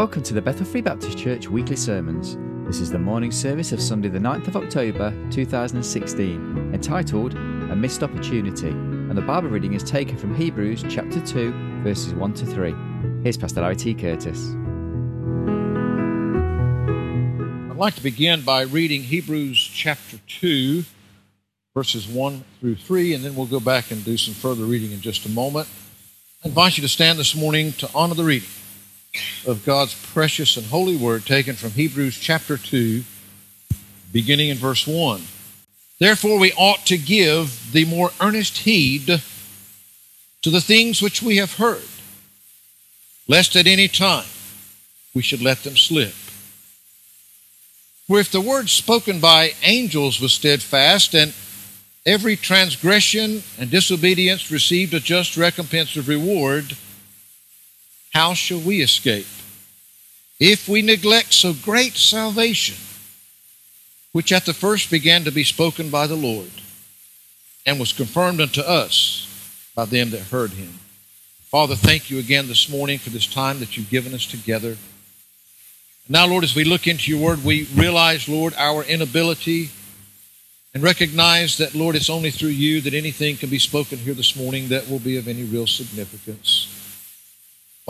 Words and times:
Welcome 0.00 0.22
to 0.22 0.32
the 0.32 0.40
Bethel 0.40 0.64
Free 0.64 0.80
Baptist 0.80 1.18
Church 1.18 1.46
weekly 1.46 1.76
sermons. 1.76 2.38
This 2.66 2.80
is 2.80 2.90
the 2.90 2.98
morning 2.98 3.30
service 3.30 3.70
of 3.70 3.82
Sunday, 3.82 4.08
the 4.08 4.18
9th 4.18 4.48
of 4.48 4.56
October 4.56 5.12
2016, 5.30 6.70
entitled 6.72 7.34
A 7.34 7.76
Missed 7.76 8.02
Opportunity, 8.02 8.70
and 8.70 9.14
the 9.14 9.20
Bible 9.20 9.50
reading 9.50 9.74
is 9.74 9.82
taken 9.82 10.16
from 10.16 10.34
Hebrews 10.34 10.86
chapter 10.88 11.20
2, 11.20 11.82
verses 11.82 12.14
1 12.14 12.32
to 12.32 12.46
3. 12.46 12.74
Here's 13.22 13.36
Pastor 13.36 13.60
Larry 13.60 13.76
T. 13.76 13.92
Curtis. 13.92 14.54
I'd 17.70 17.76
like 17.76 17.94
to 17.96 18.02
begin 18.02 18.40
by 18.40 18.62
reading 18.62 19.02
Hebrews 19.02 19.58
chapter 19.58 20.16
2, 20.26 20.82
verses 21.74 22.08
1 22.08 22.44
through 22.58 22.76
3, 22.76 23.12
and 23.12 23.22
then 23.22 23.36
we'll 23.36 23.44
go 23.44 23.60
back 23.60 23.90
and 23.90 24.02
do 24.02 24.16
some 24.16 24.32
further 24.32 24.64
reading 24.64 24.92
in 24.92 25.02
just 25.02 25.26
a 25.26 25.30
moment. 25.30 25.68
I 26.42 26.48
invite 26.48 26.78
you 26.78 26.82
to 26.84 26.88
stand 26.88 27.18
this 27.18 27.34
morning 27.34 27.72
to 27.72 27.90
honor 27.94 28.14
the 28.14 28.24
reading 28.24 28.48
of 29.46 29.64
God's 29.64 29.94
precious 29.94 30.56
and 30.56 30.66
holy 30.66 30.96
word 30.96 31.26
taken 31.26 31.56
from 31.56 31.70
Hebrews 31.70 32.18
chapter 32.18 32.56
2, 32.56 33.02
beginning 34.12 34.50
in 34.50 34.56
verse 34.56 34.86
1. 34.86 35.22
Therefore, 35.98 36.38
we 36.38 36.52
ought 36.52 36.86
to 36.86 36.96
give 36.96 37.72
the 37.72 37.84
more 37.84 38.10
earnest 38.20 38.58
heed 38.58 39.22
to 40.42 40.50
the 40.50 40.60
things 40.60 41.02
which 41.02 41.22
we 41.22 41.36
have 41.36 41.56
heard, 41.56 41.84
lest 43.28 43.56
at 43.56 43.66
any 43.66 43.88
time 43.88 44.26
we 45.14 45.22
should 45.22 45.42
let 45.42 45.62
them 45.64 45.76
slip. 45.76 46.14
For 48.06 48.18
if 48.18 48.32
the 48.32 48.40
word 48.40 48.68
spoken 48.70 49.20
by 49.20 49.52
angels 49.62 50.20
was 50.20 50.32
steadfast, 50.32 51.14
and 51.14 51.32
every 52.06 52.36
transgression 52.36 53.42
and 53.58 53.70
disobedience 53.70 54.50
received 54.50 54.94
a 54.94 55.00
just 55.00 55.36
recompense 55.36 55.96
of 55.96 56.08
reward, 56.08 56.76
how 58.10 58.34
shall 58.34 58.60
we 58.60 58.80
escape? 58.80 59.26
If 60.38 60.68
we 60.68 60.82
neglect 60.82 61.32
so 61.32 61.52
great 61.52 61.94
salvation, 61.94 62.76
which 64.12 64.32
at 64.32 64.46
the 64.46 64.54
first 64.54 64.90
began 64.90 65.24
to 65.24 65.30
be 65.30 65.44
spoken 65.44 65.90
by 65.90 66.06
the 66.06 66.16
Lord, 66.16 66.50
and 67.66 67.78
was 67.78 67.92
confirmed 67.92 68.40
unto 68.40 68.60
us 68.62 69.26
by 69.74 69.84
them 69.84 70.10
that 70.10 70.20
heard 70.22 70.50
him. 70.52 70.80
Father, 71.50 71.74
thank 71.74 72.10
you 72.10 72.18
again 72.18 72.48
this 72.48 72.68
morning 72.68 72.98
for 72.98 73.10
this 73.10 73.26
time 73.26 73.60
that 73.60 73.76
you've 73.76 73.90
given 73.90 74.14
us 74.14 74.26
together. 74.26 74.76
Now, 76.08 76.26
Lord, 76.26 76.42
as 76.42 76.56
we 76.56 76.64
look 76.64 76.86
into 76.86 77.10
your 77.10 77.24
word, 77.24 77.44
we 77.44 77.64
realize, 77.74 78.28
Lord, 78.28 78.54
our 78.56 78.82
inability 78.82 79.70
and 80.72 80.82
recognize 80.82 81.58
that, 81.58 81.74
Lord, 81.74 81.96
it's 81.96 82.10
only 82.10 82.30
through 82.30 82.50
you 82.50 82.80
that 82.80 82.94
anything 82.94 83.36
can 83.36 83.50
be 83.50 83.58
spoken 83.58 83.98
here 83.98 84.14
this 84.14 84.34
morning 84.36 84.68
that 84.68 84.88
will 84.88 84.98
be 84.98 85.18
of 85.18 85.28
any 85.28 85.42
real 85.42 85.66
significance. 85.66 86.79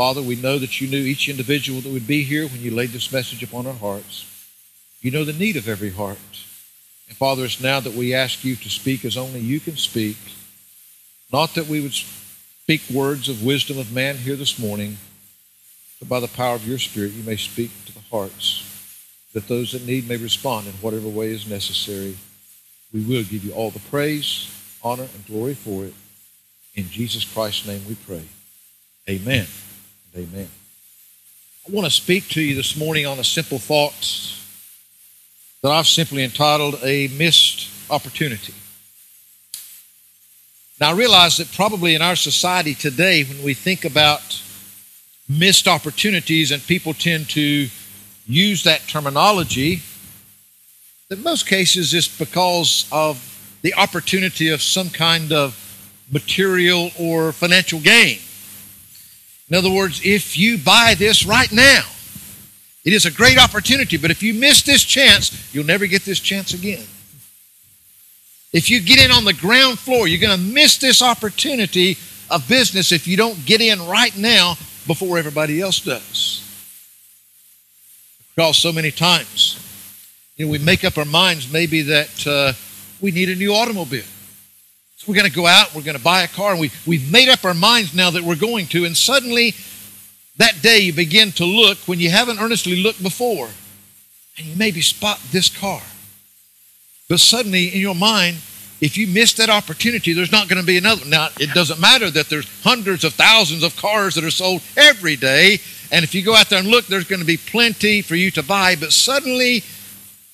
Father, 0.01 0.23
we 0.23 0.35
know 0.35 0.59
that 0.59 0.81
you 0.81 0.89
knew 0.89 1.05
each 1.05 1.29
individual 1.29 1.83
that 1.83 1.93
would 1.93 2.07
be 2.07 2.23
here 2.23 2.47
when 2.47 2.63
you 2.63 2.71
laid 2.71 2.89
this 2.89 3.13
message 3.13 3.43
upon 3.43 3.67
our 3.67 3.75
hearts. 3.75 4.25
You 5.03 5.11
know 5.11 5.25
the 5.25 5.35
need 5.35 5.57
of 5.57 5.69
every 5.69 5.91
heart. 5.91 6.17
And 7.07 7.19
Father, 7.19 7.45
it's 7.45 7.61
now 7.61 7.81
that 7.81 7.93
we 7.93 8.15
ask 8.15 8.43
you 8.43 8.57
to 8.57 8.71
speak 8.71 9.05
as 9.05 9.19
only 9.19 9.41
you 9.41 9.61
can 9.61 9.77
speak. 9.77 10.17
Not 11.31 11.55
that 11.55 11.67
we 11.67 11.83
would 11.83 11.93
speak 11.93 12.81
words 12.91 13.29
of 13.29 13.45
wisdom 13.45 13.79
of 13.79 13.93
man 13.93 14.17
here 14.17 14.37
this 14.37 14.59
morning, 14.59 14.97
but 15.99 16.09
by 16.09 16.19
the 16.19 16.29
power 16.29 16.55
of 16.55 16.67
your 16.67 16.79
Spirit, 16.79 17.13
you 17.13 17.23
may 17.23 17.37
speak 17.37 17.71
to 17.85 17.93
the 17.93 18.01
hearts, 18.11 18.65
that 19.35 19.49
those 19.49 19.73
that 19.73 19.87
need 19.87 20.09
may 20.09 20.17
respond 20.17 20.67
in 20.67 20.73
whatever 20.81 21.09
way 21.09 21.29
is 21.29 21.47
necessary. 21.47 22.17
We 22.91 23.03
will 23.03 23.25
give 23.25 23.45
you 23.45 23.53
all 23.53 23.71
the 23.71 23.81
praise, 23.91 24.49
honor, 24.83 25.09
and 25.15 25.27
glory 25.27 25.53
for 25.53 25.85
it. 25.85 25.95
In 26.75 26.89
Jesus 26.89 27.31
Christ's 27.31 27.67
name 27.67 27.83
we 27.87 27.97
pray. 27.97 28.25
Amen. 29.07 29.47
Amen. 30.17 30.49
I 31.69 31.71
want 31.71 31.85
to 31.85 31.91
speak 31.91 32.29
to 32.31 32.43
you 32.43 32.57
this 32.57 32.77
morning 32.77 33.07
on 33.07 33.21
a 33.21 33.25
simple 33.25 33.61
thought 33.61 34.35
that 35.63 35.71
I've 35.71 35.87
simply 35.87 36.25
entitled 36.25 36.81
A 36.83 37.07
Missed 37.17 37.69
Opportunity. 37.89 38.53
Now, 40.81 40.91
I 40.91 40.95
realize 40.95 41.37
that 41.37 41.53
probably 41.53 41.95
in 41.95 42.03
our 42.03 42.17
society 42.17 42.75
today, 42.75 43.23
when 43.23 43.45
we 43.45 43.55
think 43.55 43.85
about 43.85 44.43
missed 45.29 45.69
opportunities 45.69 46.51
and 46.51 46.61
people 46.67 46.93
tend 46.93 47.29
to 47.31 47.69
use 48.27 48.65
that 48.65 48.81
terminology, 48.89 49.81
that 51.09 51.19
in 51.19 51.25
most 51.25 51.47
cases 51.47 51.95
it's 51.95 52.09
because 52.09 52.89
of 52.91 53.59
the 53.63 53.75
opportunity 53.75 54.49
of 54.49 54.61
some 54.61 54.91
kind 54.91 55.31
of 55.31 55.55
material 56.11 56.91
or 56.99 57.31
financial 57.31 57.79
gain. 57.79 58.19
In 59.51 59.57
other 59.57 59.71
words, 59.71 60.01
if 60.05 60.39
you 60.39 60.59
buy 60.59 60.95
this 60.97 61.27
right 61.27 61.51
now, 61.51 61.83
it 62.85 62.93
is 62.93 63.05
a 63.05 63.11
great 63.11 63.37
opportunity, 63.37 63.97
but 63.97 64.11
if 64.11 64.23
you 64.23 64.33
miss 64.33 64.63
this 64.63 64.85
chance, 64.85 65.53
you'll 65.53 65.67
never 65.67 65.87
get 65.87 66.03
this 66.05 66.21
chance 66.21 66.55
again. 66.55 66.87
If 68.53 68.71
you 68.71 68.81
get 68.81 69.05
in 69.05 69.11
on 69.11 69.25
the 69.25 69.35
ground 69.35 69.79
floor, 69.79 70.09
you're 70.09 70.21
going 70.21 70.39
to 70.39 70.45
miss 70.55 70.79
this 70.79 71.03
opportunity 71.03 71.99
of 72.31 72.49
business 72.49 72.93
if 72.93 73.07
you 73.07 73.17
don't 73.17 73.45
get 73.45 73.61
in 73.61 73.87
right 73.87 74.17
now 74.17 74.55
before 74.87 75.19
everybody 75.19 75.61
else 75.61 75.81
does. 75.81 76.47
Because 78.35 78.57
so 78.57 78.73
many 78.73 78.91
times, 78.91 79.59
you 80.37 80.47
know, 80.47 80.53
we 80.53 80.59
make 80.59 80.85
up 80.85 80.97
our 80.97 81.05
minds 81.05 81.53
maybe 81.53 81.83
that 81.83 82.27
uh, 82.27 82.53
we 83.01 83.11
need 83.11 83.29
a 83.29 83.35
new 83.35 83.53
automobile. 83.53 84.05
So 85.01 85.07
we're 85.09 85.17
going 85.17 85.31
to 85.31 85.35
go 85.35 85.47
out, 85.47 85.75
we're 85.75 85.81
going 85.81 85.97
to 85.97 86.05
buy 86.05 86.25
a 86.25 86.29
car, 86.29 86.51
and 86.51 86.61
we, 86.61 86.71
we've 86.87 87.11
made 87.11 87.31
up 87.31 87.43
our 87.47 87.55
minds 87.55 87.95
now 87.95 88.11
that 88.11 88.23
we're 88.23 88.37
going 88.37 88.67
to, 88.67 88.85
and 88.85 88.95
suddenly 88.95 89.55
that 90.37 90.61
day 90.61 90.81
you 90.81 90.93
begin 90.93 91.33
to 91.33 91.47
look 91.47 91.79
when 91.89 91.99
you 91.99 92.11
haven't 92.11 92.39
earnestly 92.39 92.77
looked 92.83 93.03
before, 93.03 93.49
and 94.37 94.47
you 94.47 94.55
maybe 94.57 94.83
spot 94.83 95.19
this 95.31 95.49
car. 95.49 95.81
But 97.09 97.19
suddenly 97.19 97.69
in 97.69 97.81
your 97.81 97.95
mind, 97.95 98.43
if 98.83 98.99
you 98.99 99.07
miss 99.07 99.33
that 99.35 99.49
opportunity, 99.49 100.13
there's 100.13 100.33
not 100.33 100.51
going 100.51 100.61
to 100.61 100.67
be 100.67 100.77
another. 100.77 101.07
Now, 101.07 101.31
it 101.41 101.55
doesn't 101.55 101.81
matter 101.81 102.11
that 102.11 102.29
there's 102.29 102.63
hundreds 102.63 103.03
of 103.03 103.15
thousands 103.15 103.63
of 103.63 103.75
cars 103.77 104.17
that 104.17 104.25
are 104.25 104.31
sold 104.31 104.61
every 104.77 105.17
day, 105.17 105.61
and 105.91 106.05
if 106.05 106.15
you 106.15 106.23
go 106.23 106.35
out 106.35 106.51
there 106.51 106.59
and 106.59 106.69
look, 106.69 106.89
there's 106.89 107.09
going 107.09 107.21
to 107.21 107.27
be 107.27 107.39
plenty 107.39 108.03
for 108.03 108.17
you 108.17 108.31
to 108.33 108.43
buy, 108.43 108.77
but 108.77 108.93
suddenly 108.93 109.65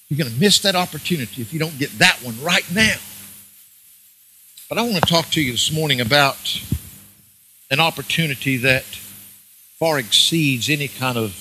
you're 0.09 0.19
going 0.19 0.35
to 0.35 0.41
miss 0.41 0.59
that 0.59 0.75
opportunity 0.75 1.41
if 1.41 1.53
you 1.53 1.61
don't 1.61 1.79
get 1.79 1.97
that 2.01 2.19
one 2.25 2.35
right 2.43 2.69
now. 2.75 2.97
But 4.69 4.79
I 4.79 4.83
want 4.83 4.97
to 4.97 5.01
talk 5.03 5.31
to 5.31 5.41
you 5.41 5.53
this 5.53 5.71
morning 5.71 6.01
about 6.01 6.61
an 7.71 7.79
opportunity 7.79 8.57
that 8.57 8.83
far 8.83 10.01
exceeds 10.01 10.69
any 10.69 10.89
kind 10.89 11.17
of 11.17 11.37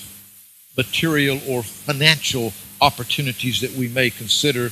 material 0.77 1.39
or 1.49 1.63
financial 1.63 2.53
opportunities 2.81 3.61
that 3.61 3.71
we 3.71 3.87
may 3.87 4.11
consider 4.11 4.69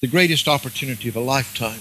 the 0.00 0.06
greatest 0.06 0.48
opportunity 0.48 1.10
of 1.10 1.16
a 1.16 1.20
lifetime. 1.20 1.80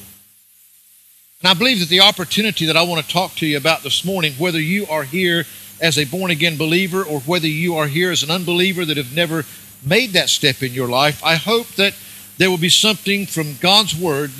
And 1.41 1.49
I 1.49 1.53
believe 1.53 1.79
that 1.79 1.87
the 1.87 2.01
opportunity 2.01 2.65
that 2.65 2.75
I 2.75 2.83
want 2.83 3.05
to 3.05 3.09
talk 3.09 3.35
to 3.35 3.45
you 3.45 3.55
about 3.55 3.81
this 3.81 4.03
morning, 4.03 4.33
whether 4.33 4.59
you 4.59 4.87
are 4.87 5.03
here 5.03 5.45
as 5.79 5.97
a 5.97 6.03
born 6.03 6.31
again 6.31 6.57
believer 6.57 7.01
or 7.01 7.21
whether 7.21 7.47
you 7.47 7.77
are 7.77 7.87
here 7.87 8.11
as 8.11 8.23
an 8.23 8.31
unbeliever 8.31 8.83
that 8.83 8.97
have 8.97 9.15
never 9.15 9.45
made 9.85 10.09
that 10.09 10.27
step 10.27 10.61
in 10.61 10.73
your 10.73 10.89
life, 10.89 11.23
I 11.23 11.35
hope 11.35 11.67
that 11.75 11.93
there 12.37 12.49
will 12.49 12.57
be 12.57 12.67
something 12.67 13.25
from 13.25 13.55
God's 13.61 13.95
Word 13.95 14.31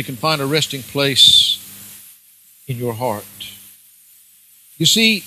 that 0.00 0.06
can 0.06 0.16
find 0.16 0.40
a 0.40 0.46
resting 0.46 0.82
place 0.82 1.58
in 2.66 2.78
your 2.78 2.94
heart. 2.94 3.52
You 4.78 4.86
see, 4.86 5.24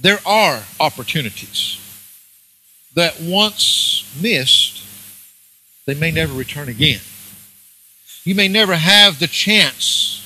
there 0.00 0.20
are 0.24 0.62
opportunities 0.78 1.80
that 2.94 3.20
once 3.20 4.08
missed, 4.22 4.84
they 5.86 5.94
may 5.94 6.12
never 6.12 6.32
return 6.32 6.68
again. 6.68 7.00
You 8.22 8.36
may 8.36 8.46
never 8.46 8.76
have 8.76 9.18
the 9.18 9.26
chance 9.26 10.24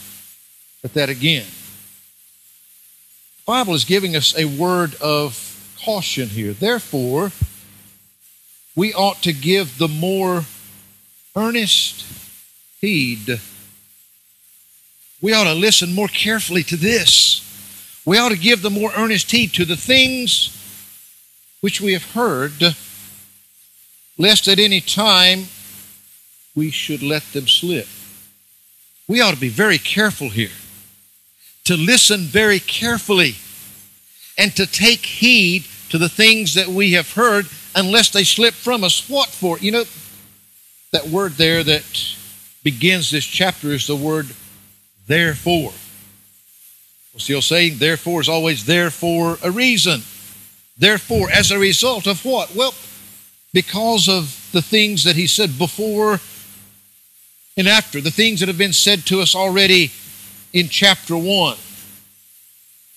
at 0.85 0.93
that 0.93 1.09
again. 1.09 1.47
The 3.39 3.45
Bible 3.47 3.73
is 3.73 3.87
giving 3.87 4.15
us 4.15 4.37
a 4.37 4.45
word 4.45 4.95
of 5.01 5.73
caution 5.83 6.29
here. 6.29 6.53
Therefore, 6.53 7.33
we 8.75 8.93
ought 8.93 9.23
to 9.23 9.33
give 9.33 9.79
the 9.79 9.89
more 9.89 10.45
earnest 11.35 12.05
heed 12.83 13.41
we 15.21 15.33
ought 15.33 15.45
to 15.45 15.55
listen 15.55 15.95
more 15.95 16.09
carefully 16.09 16.63
to 16.65 16.77
this. 16.77 17.43
We 18.05 18.19
ought 18.19 18.31
to 18.31 18.39
give 18.39 18.63
the 18.63 18.71
more 18.71 18.93
earnest 18.97 19.31
heed 19.31 19.53
to 19.55 19.65
the 19.65 19.77
things 19.77 20.53
which 21.61 21.81
we 21.81 21.95
have 21.95 22.13
heard, 22.13 22.77
lest 24.19 24.47
at 24.47 24.59
any 24.59 24.81
time 24.81 25.47
we 26.55 26.71
should 26.71 27.03
let 27.03 27.23
them 27.33 27.49
slip. 27.49 27.89
We 29.09 29.21
ought 29.21 29.35
to 29.35 29.41
be 29.41 29.49
very 29.49 29.79
careful 29.79 30.29
here, 30.29 30.51
to 31.65 31.77
listen 31.77 32.21
very 32.21 32.61
carefully, 32.61 33.35
and 34.39 34.55
to 34.57 34.67
take 34.67 35.05
heed 35.05 35.65
to 35.91 35.99
the 35.99 36.09
things 36.09 36.55
that 36.55 36.69
we 36.69 36.93
have 36.93 37.13
heard, 37.13 37.47
unless 37.75 38.11
they 38.11 38.25
slip 38.25 38.55
from 38.55 38.85
us. 38.85 39.09
What 39.09 39.29
for? 39.29 39.59
You 39.59 39.73
know, 39.73 39.85
that 40.93 41.07
word 41.07 41.33
there 41.33 41.65
that 41.65 42.15
begins 42.63 43.11
this 43.11 43.25
chapter 43.25 43.69
is 43.69 43.87
the 43.87 43.97
word 43.97 44.27
therefore. 45.07 45.73
What's 47.13 47.27
the 47.27 47.35
old 47.35 47.45
saying? 47.45 47.79
Therefore 47.79 48.21
is 48.21 48.29
always 48.29 48.67
there 48.67 48.91
for 48.91 49.39
a 49.43 49.51
reason. 49.51 50.03
Therefore, 50.77 51.31
as 51.31 51.51
a 51.51 51.59
result 51.59 52.07
of 52.07 52.25
what? 52.25 52.55
Well, 52.55 52.75
because 53.53 54.09
of 54.09 54.51
the 54.53 54.61
things 54.61 55.05
that 55.05 55.17
he 55.17 55.27
said 55.27 55.59
before 55.59 56.21
and 57.57 57.67
after, 57.67 58.03
the 58.03 58.11
things 58.11 58.41
that 58.41 58.49
have 58.49 58.59
been 58.59 58.75
said 58.75 59.07
to 59.07 59.23
us 59.23 59.35
already 59.35 59.91
in 60.53 60.69
chapter 60.69 61.17
1. 61.17 61.57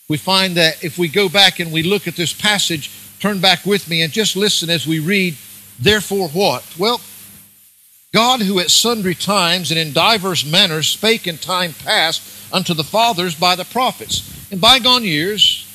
We 0.10 0.18
find 0.18 0.56
that 0.56 0.84
if 0.84 0.98
we 0.98 1.08
go 1.08 1.30
back 1.30 1.60
and 1.60 1.72
we 1.72 1.84
look 1.84 2.08
at 2.08 2.16
this 2.16 2.34
passage, 2.34 2.92
turn 3.20 3.40
back 3.40 3.66
with 3.66 3.90
me 3.90 4.02
and 4.02 4.12
just 4.12 4.36
listen 4.36 4.70
as 4.70 4.86
we 4.86 5.00
read, 5.00 5.38
therefore 5.80 6.28
what? 6.30 6.66
Well, 6.78 7.00
God, 8.12 8.42
who 8.42 8.60
at 8.60 8.72
sundry 8.72 9.14
times 9.14 9.72
and 9.72 9.80
in 9.80 9.94
divers 9.94 10.44
manners 10.44 10.90
spake 10.90 11.28
in 11.28 11.38
time 11.38 11.74
past 11.74 12.22
unto 12.52 12.74
the 12.74 12.84
fathers 12.84 13.36
by 13.36 13.56
the 13.56 13.66
prophets. 13.66 14.52
In 14.52 14.60
bygone 14.60 15.04
years, 15.04 15.66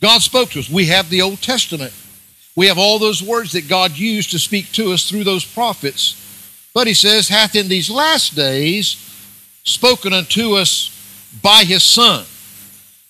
God 0.00 0.20
spoke 0.20 0.50
to 0.50 0.58
us. 0.58 0.68
We 0.68 0.86
have 0.86 1.08
the 1.08 1.22
Old 1.22 1.40
Testament. 1.40 1.94
We 2.54 2.66
have 2.66 2.76
all 2.76 2.98
those 2.98 3.22
words 3.22 3.52
that 3.52 3.68
God 3.68 3.96
used 3.96 4.32
to 4.32 4.38
speak 4.38 4.70
to 4.72 4.92
us 4.92 5.08
through 5.08 5.24
those 5.24 5.44
prophets. 5.44 6.18
But 6.74 6.86
he 6.86 6.94
says, 6.94 7.28
hath 7.28 7.54
in 7.54 7.68
these 7.68 7.88
last 7.88 8.34
days 8.34 8.96
spoken 9.64 10.12
unto 10.12 10.56
us 10.56 10.90
by 11.42 11.64
his 11.64 11.82
Son. 11.82 12.26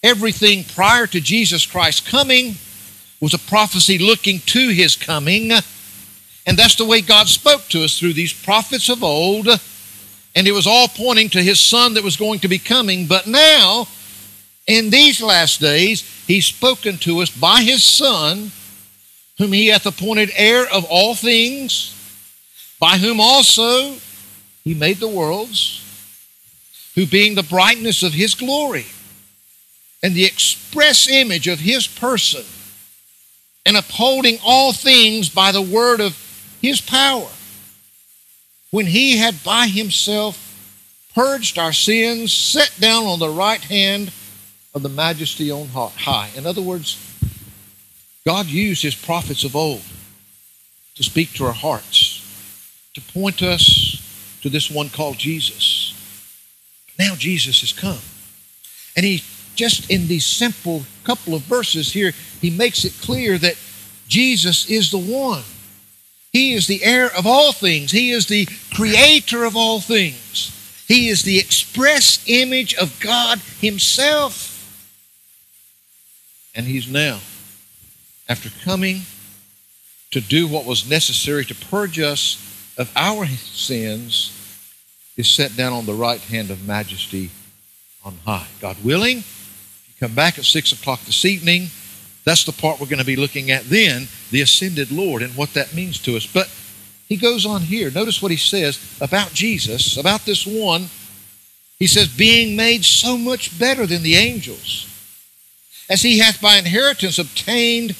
Everything 0.02 0.64
prior 0.64 1.06
to 1.08 1.20
Jesus 1.20 1.66
Christ 1.66 2.06
coming 2.06 2.56
was 3.20 3.34
a 3.34 3.38
prophecy 3.38 3.98
looking 3.98 4.40
to 4.46 4.68
his 4.68 4.94
coming. 4.96 5.50
And 6.46 6.58
that's 6.58 6.74
the 6.74 6.84
way 6.84 7.00
God 7.00 7.28
spoke 7.28 7.68
to 7.68 7.84
us 7.84 7.98
through 7.98 8.14
these 8.14 8.32
prophets 8.32 8.88
of 8.88 9.04
old. 9.04 9.48
And 10.34 10.46
it 10.46 10.52
was 10.52 10.66
all 10.66 10.88
pointing 10.88 11.28
to 11.30 11.42
his 11.42 11.60
son 11.60 11.94
that 11.94 12.04
was 12.04 12.16
going 12.16 12.40
to 12.40 12.48
be 12.48 12.58
coming. 12.58 13.06
But 13.06 13.26
now, 13.26 13.86
in 14.66 14.90
these 14.90 15.22
last 15.22 15.60
days, 15.60 16.02
he's 16.26 16.46
spoken 16.46 16.98
to 16.98 17.20
us 17.20 17.30
by 17.30 17.62
his 17.62 17.84
son, 17.84 18.50
whom 19.38 19.52
he 19.52 19.68
hath 19.68 19.86
appointed 19.86 20.30
heir 20.34 20.66
of 20.72 20.84
all 20.88 21.14
things, 21.14 21.94
by 22.80 22.98
whom 22.98 23.20
also 23.20 23.94
he 24.64 24.74
made 24.74 24.98
the 24.98 25.08
worlds, 25.08 25.80
who 26.94 27.06
being 27.06 27.34
the 27.34 27.42
brightness 27.42 28.02
of 28.02 28.12
his 28.12 28.34
glory 28.34 28.86
and 30.02 30.14
the 30.14 30.24
express 30.24 31.08
image 31.08 31.46
of 31.46 31.60
his 31.60 31.86
person, 31.86 32.44
and 33.64 33.76
upholding 33.76 34.38
all 34.44 34.72
things 34.72 35.28
by 35.28 35.52
the 35.52 35.62
word 35.62 36.00
of 36.00 36.16
his 36.62 36.80
power, 36.80 37.28
when 38.70 38.86
he 38.86 39.18
had 39.18 39.44
by 39.44 39.66
himself 39.66 40.48
purged 41.14 41.58
our 41.58 41.72
sins, 41.72 42.32
sat 42.32 42.72
down 42.80 43.04
on 43.04 43.18
the 43.18 43.28
right 43.28 43.60
hand 43.60 44.10
of 44.74 44.82
the 44.82 44.88
majesty 44.88 45.50
on 45.50 45.66
high. 45.68 46.30
In 46.36 46.46
other 46.46 46.62
words, 46.62 46.96
God 48.24 48.46
used 48.46 48.82
his 48.82 48.94
prophets 48.94 49.44
of 49.44 49.54
old 49.54 49.82
to 50.94 51.02
speak 51.02 51.32
to 51.34 51.44
our 51.44 51.52
hearts, 51.52 52.20
to 52.94 53.00
point 53.12 53.42
us 53.42 54.38
to 54.42 54.48
this 54.48 54.70
one 54.70 54.88
called 54.88 55.18
Jesus. 55.18 55.94
Now 56.98 57.14
Jesus 57.16 57.60
has 57.60 57.72
come. 57.72 58.00
And 58.96 59.04
he 59.04 59.22
just 59.54 59.90
in 59.90 60.06
these 60.06 60.24
simple 60.24 60.84
couple 61.04 61.34
of 61.34 61.42
verses 61.42 61.92
here, 61.92 62.12
he 62.40 62.50
makes 62.50 62.84
it 62.84 62.94
clear 63.02 63.38
that 63.38 63.56
Jesus 64.08 64.70
is 64.70 64.90
the 64.90 64.98
one. 64.98 65.42
He 66.32 66.54
is 66.54 66.66
the 66.66 66.82
heir 66.82 67.14
of 67.14 67.26
all 67.26 67.52
things. 67.52 67.90
He 67.90 68.10
is 68.10 68.26
the 68.26 68.48
creator 68.72 69.44
of 69.44 69.54
all 69.54 69.80
things. 69.80 70.84
He 70.88 71.08
is 71.08 71.22
the 71.22 71.38
express 71.38 72.24
image 72.26 72.74
of 72.74 72.98
God 73.00 73.38
Himself. 73.60 74.48
And 76.54 76.66
He's 76.66 76.88
now, 76.90 77.20
after 78.28 78.50
coming 78.64 79.02
to 80.10 80.20
do 80.20 80.46
what 80.46 80.64
was 80.64 80.88
necessary 80.88 81.44
to 81.44 81.54
purge 81.54 81.98
us 81.98 82.38
of 82.78 82.90
our 82.96 83.26
sins, 83.26 84.38
is 85.16 85.28
set 85.28 85.54
down 85.56 85.74
on 85.74 85.84
the 85.84 85.92
right 85.92 86.20
hand 86.20 86.50
of 86.50 86.66
majesty 86.66 87.30
on 88.04 88.16
high. 88.24 88.46
God 88.60 88.82
willing, 88.82 89.18
if 89.18 89.84
you 89.88 90.06
Come 90.08 90.14
back 90.14 90.38
at 90.38 90.44
6 90.44 90.72
o'clock 90.72 91.00
this 91.02 91.24
evening. 91.26 91.68
That's 92.24 92.44
the 92.44 92.52
part 92.52 92.78
we're 92.78 92.86
going 92.86 92.98
to 92.98 93.04
be 93.04 93.16
looking 93.16 93.50
at 93.50 93.64
then, 93.64 94.08
the 94.30 94.42
ascended 94.42 94.90
Lord 94.92 95.22
and 95.22 95.36
what 95.36 95.54
that 95.54 95.74
means 95.74 95.98
to 96.00 96.16
us. 96.16 96.26
But 96.26 96.48
he 97.08 97.16
goes 97.16 97.44
on 97.44 97.62
here. 97.62 97.90
Notice 97.90 98.22
what 98.22 98.30
he 98.30 98.36
says 98.36 98.78
about 99.00 99.32
Jesus, 99.32 99.96
about 99.96 100.24
this 100.24 100.46
one. 100.46 100.88
He 101.78 101.86
says, 101.88 102.08
being 102.08 102.54
made 102.54 102.84
so 102.84 103.18
much 103.18 103.58
better 103.58 103.86
than 103.86 104.02
the 104.02 104.14
angels, 104.14 104.86
as 105.90 106.02
he 106.02 106.20
hath 106.20 106.40
by 106.40 106.56
inheritance 106.56 107.18
obtained 107.18 107.96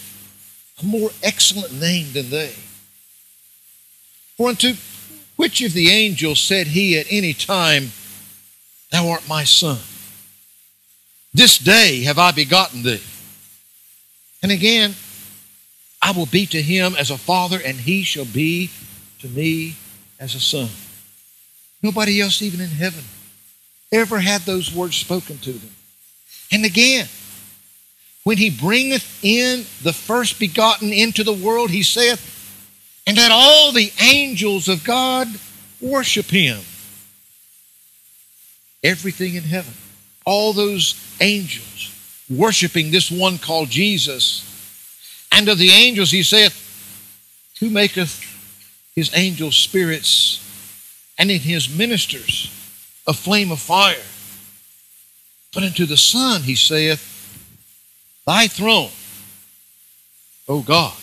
a 0.80 0.84
more 0.84 1.10
excellent 1.22 1.72
name 1.72 2.12
than 2.12 2.30
they. 2.30 2.54
For 4.36 4.48
unto 4.48 4.74
which 5.36 5.60
of 5.62 5.72
the 5.72 5.90
angels 5.90 6.40
said 6.40 6.68
he 6.68 6.96
at 6.98 7.06
any 7.10 7.34
time, 7.34 7.90
Thou 8.92 9.08
art 9.08 9.28
my 9.28 9.42
son? 9.44 9.78
This 11.34 11.58
day 11.58 12.02
have 12.02 12.18
I 12.18 12.30
begotten 12.30 12.82
thee. 12.82 13.00
And 14.42 14.50
again, 14.50 14.94
I 16.00 16.12
will 16.12 16.26
be 16.26 16.46
to 16.46 16.60
him 16.60 16.94
as 16.98 17.10
a 17.10 17.18
father, 17.18 17.60
and 17.64 17.76
he 17.76 18.02
shall 18.02 18.24
be 18.24 18.70
to 19.20 19.28
me 19.28 19.76
as 20.18 20.34
a 20.34 20.40
son. 20.40 20.68
Nobody 21.82 22.20
else, 22.20 22.42
even 22.42 22.60
in 22.60 22.70
heaven, 22.70 23.04
ever 23.92 24.18
had 24.18 24.42
those 24.42 24.74
words 24.74 24.96
spoken 24.96 25.38
to 25.38 25.52
them. 25.52 25.70
And 26.50 26.64
again, 26.64 27.06
when 28.24 28.36
he 28.36 28.50
bringeth 28.50 29.24
in 29.24 29.64
the 29.82 29.92
first 29.92 30.38
begotten 30.38 30.92
into 30.92 31.24
the 31.24 31.32
world, 31.32 31.70
he 31.70 31.82
saith, 31.82 32.28
and 33.06 33.16
that 33.16 33.30
all 33.32 33.72
the 33.72 33.92
angels 34.00 34.68
of 34.68 34.84
God 34.84 35.28
worship 35.80 36.26
him. 36.26 36.60
Everything 38.84 39.34
in 39.34 39.44
heaven 39.44 39.74
all 40.24 40.52
those 40.52 40.94
angels 41.20 41.71
worshiping 42.36 42.90
this 42.90 43.10
one 43.10 43.38
called 43.38 43.70
Jesus. 43.70 44.48
And 45.32 45.48
of 45.48 45.58
the 45.58 45.70
angels, 45.70 46.10
he 46.10 46.22
saith, 46.22 46.54
Who 47.60 47.70
maketh 47.70 48.20
his 48.94 49.10
angels 49.14 49.56
spirits 49.56 50.38
and 51.18 51.30
in 51.30 51.40
his 51.40 51.68
ministers 51.68 52.50
a 53.06 53.12
flame 53.12 53.50
of 53.50 53.60
fire? 53.60 53.96
But 55.54 55.64
unto 55.64 55.86
the 55.86 55.96
Son, 55.96 56.42
he 56.42 56.54
saith, 56.54 57.08
Thy 58.26 58.46
throne, 58.46 58.90
O 60.48 60.60
God, 60.60 60.94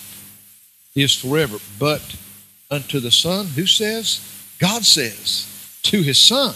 is 0.96 1.16
forever. 1.16 1.58
But 1.78 2.16
unto 2.72 3.00
the 3.00 3.12
Son, 3.12 3.48
who 3.48 3.66
says? 3.66 4.22
God 4.60 4.84
says 4.84 5.48
to 5.84 6.02
his 6.02 6.18
Son, 6.18 6.54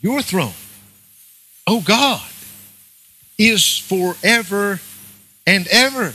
Your 0.00 0.22
throne 0.22 0.54
O 1.66 1.80
God, 1.80 2.20
is 3.38 3.78
forever 3.78 4.80
and 5.46 5.66
ever. 5.68 6.14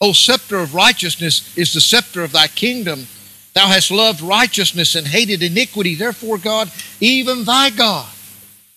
O 0.00 0.12
scepter 0.12 0.58
of 0.58 0.74
righteousness 0.74 1.56
is 1.56 1.72
the 1.72 1.80
scepter 1.80 2.22
of 2.22 2.32
thy 2.32 2.46
kingdom. 2.46 3.06
Thou 3.54 3.66
hast 3.66 3.90
loved 3.90 4.20
righteousness 4.20 4.94
and 4.94 5.06
hated 5.06 5.42
iniquity. 5.42 5.94
Therefore, 5.94 6.38
God, 6.38 6.70
even 7.00 7.44
thy 7.44 7.70
God, 7.70 8.08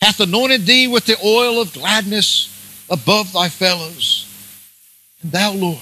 hath 0.01 0.19
anointed 0.19 0.65
thee 0.65 0.88
with 0.88 1.05
the 1.05 1.17
oil 1.23 1.62
of 1.62 1.73
gladness 1.73 2.50
above 2.89 3.31
thy 3.31 3.50
fellows. 3.50 4.27
And 5.21 5.31
thou, 5.31 5.53
Lord, 5.53 5.79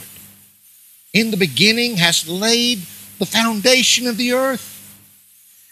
in 1.13 1.31
the 1.31 1.37
beginning 1.37 1.97
hast 1.97 2.27
laid 2.27 2.79
the 3.17 3.25
foundation 3.25 4.07
of 4.07 4.17
the 4.17 4.33
earth, 4.33 4.67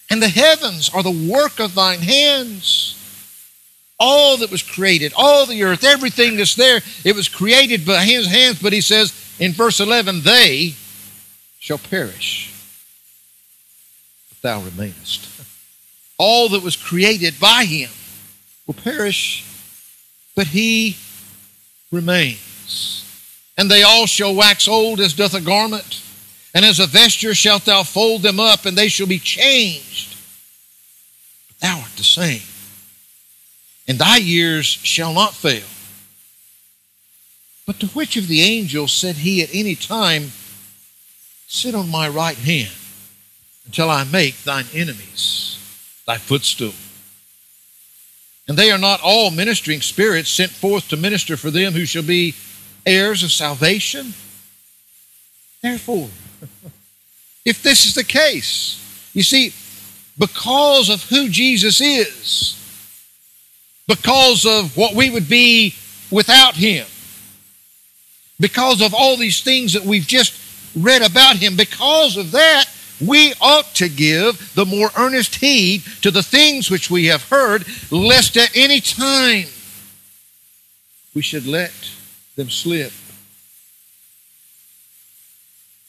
and 0.09 0.21
the 0.21 0.29
heavens 0.29 0.89
are 0.89 1.03
the 1.03 1.31
work 1.31 1.59
of 1.59 1.75
thine 1.75 1.99
hands 1.99 2.98
all 3.99 4.37
that 4.37 4.51
was 4.51 4.63
created, 4.63 5.13
all 5.15 5.45
the 5.45 5.63
earth, 5.63 5.83
everything 5.83 6.37
that's 6.37 6.55
there, 6.55 6.81
it 7.03 7.15
was 7.15 7.27
created 7.27 7.85
by 7.85 8.03
his 8.03 8.27
hands. 8.27 8.61
But 8.61 8.73
he 8.73 8.81
says 8.81 9.13
in 9.39 9.51
verse 9.51 9.79
11, 9.79 10.21
they 10.21 10.73
shall 11.59 11.77
perish, 11.77 12.53
but 14.29 14.41
thou 14.41 14.61
remainest. 14.61 15.27
All 16.17 16.49
that 16.49 16.63
was 16.63 16.75
created 16.75 17.39
by 17.39 17.65
him 17.65 17.89
will 18.65 18.73
perish, 18.73 19.45
but 20.35 20.47
he 20.47 20.97
remains. 21.91 23.05
And 23.57 23.69
they 23.69 23.83
all 23.83 24.05
shall 24.05 24.33
wax 24.33 24.67
old 24.69 25.01
as 25.01 25.13
doth 25.13 25.33
a 25.33 25.41
garment, 25.41 26.01
and 26.53 26.63
as 26.63 26.79
a 26.79 26.87
vesture 26.87 27.35
shalt 27.35 27.65
thou 27.65 27.83
fold 27.83 28.21
them 28.21 28.39
up, 28.39 28.65
and 28.65 28.77
they 28.77 28.87
shall 28.87 29.07
be 29.07 29.19
changed. 29.19 30.15
But 31.49 31.59
thou 31.59 31.79
art 31.79 31.91
the 31.97 32.03
same 32.03 32.41
and 33.89 33.97
thy 33.97 34.17
years 34.17 34.67
shall 34.67 35.13
not 35.13 35.33
fail. 35.33 35.65
But 37.65 37.79
to 37.79 37.87
which 37.87 38.17
of 38.17 38.27
the 38.27 38.41
angels 38.41 38.93
said 38.93 39.15
he 39.15 39.41
at 39.41 39.49
any 39.51 39.75
time, 39.75 40.31
Sit 41.47 41.73
on 41.73 41.89
my 41.89 42.07
right 42.07 42.37
hand 42.37 42.71
until 43.65 43.89
I 43.89 44.03
make 44.03 44.43
thine 44.43 44.67
enemies 44.71 45.57
thy 46.05 46.17
footstool? 46.17 46.73
And 48.47 48.55
they 48.55 48.71
are 48.71 48.77
not 48.77 49.01
all 49.01 49.31
ministering 49.31 49.81
spirits 49.81 50.29
sent 50.29 50.51
forth 50.51 50.87
to 50.89 50.97
minister 50.97 51.35
for 51.35 51.49
them 51.49 51.73
who 51.73 51.85
shall 51.85 52.03
be 52.03 52.35
heirs 52.85 53.23
of 53.23 53.31
salvation. 53.31 54.13
Therefore, 55.63 56.09
if 57.45 57.63
this 57.63 57.87
is 57.87 57.95
the 57.95 58.03
case, 58.03 59.09
you 59.15 59.23
see, 59.23 59.53
because 60.19 60.89
of 60.89 61.03
who 61.09 61.29
Jesus 61.29 61.81
is, 61.81 62.58
because 63.89 64.45
of 64.45 64.77
what 64.77 64.93
we 64.93 65.09
would 65.09 65.27
be 65.27 65.73
without 66.11 66.55
Him, 66.55 66.85
because 68.39 68.81
of 68.81 68.93
all 68.93 69.17
these 69.17 69.41
things 69.41 69.73
that 69.73 69.83
we've 69.83 70.05
just 70.05 70.39
read 70.77 71.01
about 71.01 71.37
Him, 71.37 71.57
because 71.57 72.15
of 72.15 72.31
that, 72.31 72.65
we 73.05 73.33
ought 73.41 73.73
to 73.75 73.89
give 73.89 74.53
the 74.53 74.65
more 74.65 74.91
earnest 74.95 75.35
heed 75.35 75.81
to 76.03 76.11
the 76.11 76.21
things 76.21 76.69
which 76.69 76.91
we 76.91 77.07
have 77.07 77.23
heard, 77.29 77.65
lest 77.89 78.37
at 78.37 78.55
any 78.55 78.79
time 78.79 79.45
we 81.15 81.23
should 81.23 81.47
let 81.47 81.73
them 82.35 82.51
slip. 82.51 82.91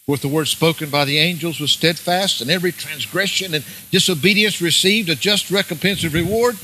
For 0.06 0.14
if 0.14 0.22
the 0.22 0.28
word 0.28 0.48
spoken 0.48 0.88
by 0.88 1.04
the 1.04 1.18
angels 1.18 1.60
was 1.60 1.70
steadfast, 1.70 2.40
and 2.40 2.50
every 2.50 2.72
transgression 2.72 3.52
and 3.52 3.64
disobedience 3.90 4.62
received 4.62 5.10
a 5.10 5.14
just 5.14 5.50
recompense 5.50 6.02
of 6.02 6.14
reward, 6.14 6.56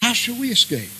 how 0.00 0.12
shall 0.12 0.38
we 0.38 0.50
escape? 0.50 0.90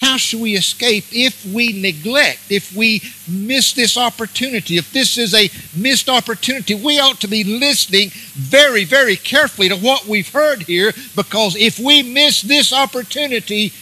How 0.00 0.16
shall 0.16 0.40
we 0.40 0.54
escape 0.54 1.04
if 1.10 1.44
we 1.44 1.72
neglect, 1.72 2.50
if 2.50 2.74
we 2.74 3.02
miss 3.28 3.72
this 3.72 3.96
opportunity, 3.96 4.76
if 4.76 4.92
this 4.92 5.18
is 5.18 5.34
a 5.34 5.50
missed 5.76 6.08
opportunity? 6.08 6.74
We 6.74 7.00
ought 7.00 7.20
to 7.20 7.28
be 7.28 7.42
listening 7.42 8.10
very, 8.34 8.84
very 8.84 9.16
carefully 9.16 9.68
to 9.68 9.76
what 9.76 10.06
we've 10.06 10.32
heard 10.32 10.62
here 10.62 10.92
because 11.16 11.56
if 11.56 11.80
we 11.80 12.04
miss 12.04 12.42
this 12.42 12.72
opportunity, 12.72 13.72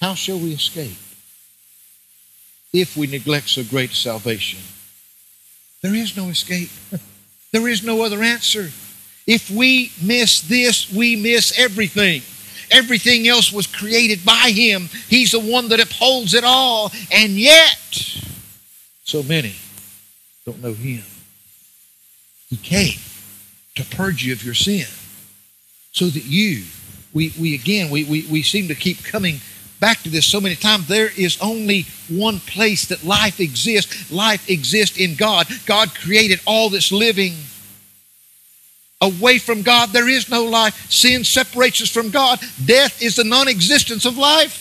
how 0.00 0.14
shall 0.14 0.38
we 0.38 0.52
escape? 0.52 0.96
If 2.74 2.96
we 2.96 3.06
neglect 3.06 3.48
so 3.48 3.64
great 3.64 3.92
salvation, 3.92 4.60
there 5.82 5.94
is 5.94 6.16
no 6.16 6.28
escape. 6.28 6.70
There 7.52 7.68
is 7.68 7.82
no 7.84 8.00
other 8.00 8.22
answer. 8.22 8.70
If 9.26 9.50
we 9.50 9.92
miss 10.02 10.40
this, 10.40 10.90
we 10.90 11.16
miss 11.16 11.52
everything. 11.58 12.22
Everything 12.72 13.28
else 13.28 13.52
was 13.52 13.66
created 13.66 14.24
by 14.24 14.50
Him. 14.54 14.88
He's 15.08 15.32
the 15.32 15.40
one 15.40 15.68
that 15.68 15.80
upholds 15.80 16.34
it 16.34 16.44
all. 16.44 16.90
And 17.10 17.32
yet, 17.32 17.78
so 19.04 19.22
many 19.22 19.54
don't 20.44 20.62
know 20.62 20.74
Him. 20.74 21.04
He 22.48 22.56
came 22.56 22.98
to 23.76 23.84
purge 23.96 24.24
you 24.24 24.32
of 24.32 24.44
your 24.44 24.54
sin 24.54 24.86
so 25.92 26.06
that 26.06 26.24
you, 26.24 26.64
we, 27.12 27.32
we 27.40 27.54
again, 27.54 27.90
we, 27.90 28.04
we, 28.04 28.26
we 28.30 28.42
seem 28.42 28.68
to 28.68 28.74
keep 28.74 29.04
coming 29.04 29.40
back 29.80 30.02
to 30.02 30.08
this 30.08 30.26
so 30.26 30.40
many 30.40 30.54
times. 30.54 30.86
There 30.86 31.10
is 31.16 31.36
only 31.40 31.86
one 32.08 32.40
place 32.40 32.86
that 32.86 33.04
life 33.04 33.40
exists. 33.40 34.12
Life 34.12 34.48
exists 34.48 34.96
in 34.96 35.16
God. 35.16 35.48
God 35.66 35.94
created 35.94 36.40
all 36.46 36.70
that's 36.70 36.92
living. 36.92 37.34
Away 39.02 39.38
from 39.38 39.62
God, 39.62 39.90
there 39.90 40.08
is 40.08 40.30
no 40.30 40.44
life. 40.44 40.88
Sin 40.88 41.24
separates 41.24 41.82
us 41.82 41.90
from 41.90 42.10
God. 42.10 42.38
Death 42.64 43.02
is 43.02 43.16
the 43.16 43.24
non 43.24 43.48
existence 43.48 44.06
of 44.06 44.16
life. 44.16 44.60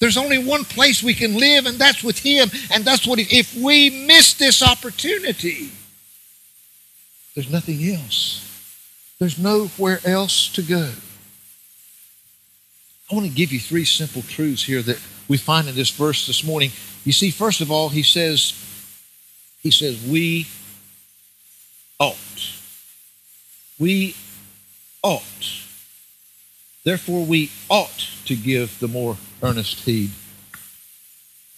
There's 0.00 0.16
only 0.16 0.44
one 0.44 0.64
place 0.64 1.00
we 1.00 1.14
can 1.14 1.38
live, 1.38 1.66
and 1.66 1.78
that's 1.78 2.02
with 2.02 2.18
Him. 2.18 2.50
And 2.72 2.84
that's 2.84 3.06
what, 3.06 3.20
if 3.20 3.54
we 3.54 4.06
miss 4.06 4.34
this 4.34 4.60
opportunity, 4.60 5.70
there's 7.34 7.50
nothing 7.50 7.80
else. 7.88 8.40
There's 9.20 9.38
nowhere 9.38 10.00
else 10.04 10.48
to 10.54 10.62
go. 10.62 10.90
I 13.10 13.14
want 13.14 13.28
to 13.28 13.32
give 13.32 13.52
you 13.52 13.60
three 13.60 13.84
simple 13.84 14.22
truths 14.22 14.64
here 14.64 14.82
that 14.82 15.00
we 15.28 15.36
find 15.36 15.68
in 15.68 15.76
this 15.76 15.90
verse 15.90 16.26
this 16.26 16.42
morning. 16.42 16.72
You 17.04 17.12
see, 17.12 17.30
first 17.30 17.60
of 17.60 17.70
all, 17.70 17.88
he 17.88 18.02
says, 18.02 18.52
he 19.60 19.70
says, 19.70 20.04
we 20.04 20.48
ought. 22.00 22.16
We 23.78 24.14
ought. 25.02 25.22
Therefore, 26.84 27.24
we 27.24 27.50
ought 27.68 28.08
to 28.26 28.36
give 28.36 28.78
the 28.78 28.88
more 28.88 29.16
earnest 29.42 29.80
heed. 29.80 30.10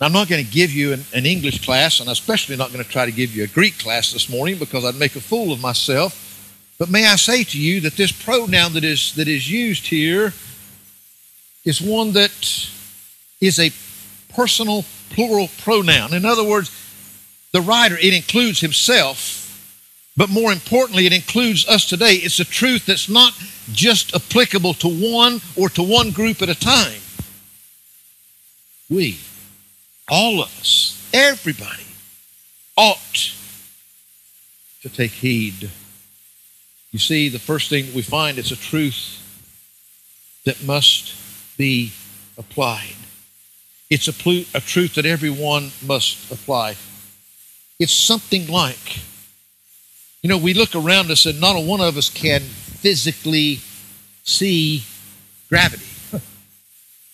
Now, 0.00 0.06
I'm 0.06 0.12
not 0.12 0.28
going 0.28 0.44
to 0.44 0.50
give 0.50 0.73
you 0.73 0.92
an, 0.92 1.04
an 1.14 1.26
English 1.26 1.64
class, 1.64 2.00
and 2.00 2.08
I'm 2.08 2.12
especially 2.12 2.56
not 2.56 2.73
going 2.73 2.85
to 2.85 2.90
try 2.90 3.06
to 3.06 3.12
give 3.12 3.35
you 3.35 3.44
a 3.44 3.49
Greek 3.49 3.78
class 3.78 4.12
this 4.12 4.28
morning 4.28 4.58
because 4.58 4.85
I'd 4.85 4.99
make 4.99 5.16
a 5.16 5.20
fool 5.20 5.52
of 5.52 5.61
myself. 5.61 6.23
But 6.78 6.90
may 6.90 7.06
I 7.06 7.16
say 7.16 7.44
to 7.44 7.61
you 7.61 7.80
that 7.80 7.96
this 7.96 8.12
pronoun 8.12 8.75
that 8.75 8.85
is, 8.85 9.14
that 9.14 9.28
is 9.28 9.50
used 9.50 9.87
here 9.87 10.35
is 11.64 11.80
one 11.80 12.12
that 12.12 12.70
is 13.40 13.58
a 13.58 13.73
personal 14.32 14.85
plural 15.11 15.49
pronoun. 15.58 16.12
In 16.12 16.25
other 16.26 16.44
words, 16.44 16.70
the 17.52 17.62
writer, 17.62 17.96
it 17.96 18.12
includes 18.12 18.61
himself, 18.61 19.45
but 20.16 20.30
more 20.30 20.52
importantly, 20.52 21.06
it 21.06 21.12
includes 21.12 21.66
us 21.68 21.87
today. 21.87 22.14
It's 22.14 22.40
a 22.40 22.44
truth 22.44 22.87
that's 22.87 23.08
not 23.08 23.35
just 23.73 24.14
applicable 24.14 24.75
to 24.75 24.88
one 24.88 25.40
or 25.56 25.68
to 25.70 25.82
one 25.82 26.11
group 26.11 26.40
at 26.42 26.49
a 26.49 26.54
time. 26.54 27.00
We, 28.88 29.18
all 30.08 30.42
of 30.42 30.49
us, 30.61 31.11
everybody, 31.12 31.82
ought 32.76 33.35
to 34.82 34.88
take 34.88 35.11
heed. 35.11 35.70
You 36.92 36.99
see, 36.99 37.28
the 37.28 37.38
first 37.38 37.68
thing 37.68 37.87
that 37.87 37.94
we 37.94 38.02
find 38.02 38.38
is 38.38 38.52
a 38.52 38.56
truth 38.56 39.23
that 40.44 40.64
must 40.64 41.14
be 41.58 41.92
applied. 42.38 42.94
It's 43.90 44.08
a, 44.08 44.12
pl- 44.12 44.44
a 44.54 44.61
truth 44.61 44.94
that 44.94 45.06
everyone 45.06 45.73
must 45.85 46.30
apply. 46.30 46.76
It's 47.78 47.92
something 47.92 48.46
like, 48.46 49.00
you 50.26 50.30
know, 50.30 50.38
we 50.38 50.54
look 50.54 50.75
around 50.75 51.09
us 51.12 51.25
and 51.25 51.40
not 51.40 51.56
one 51.62 51.80
of 51.80 51.97
us 51.97 52.11
can 52.11 52.40
physically 52.40 53.61
see 54.25 54.83
gravity. 55.49 55.87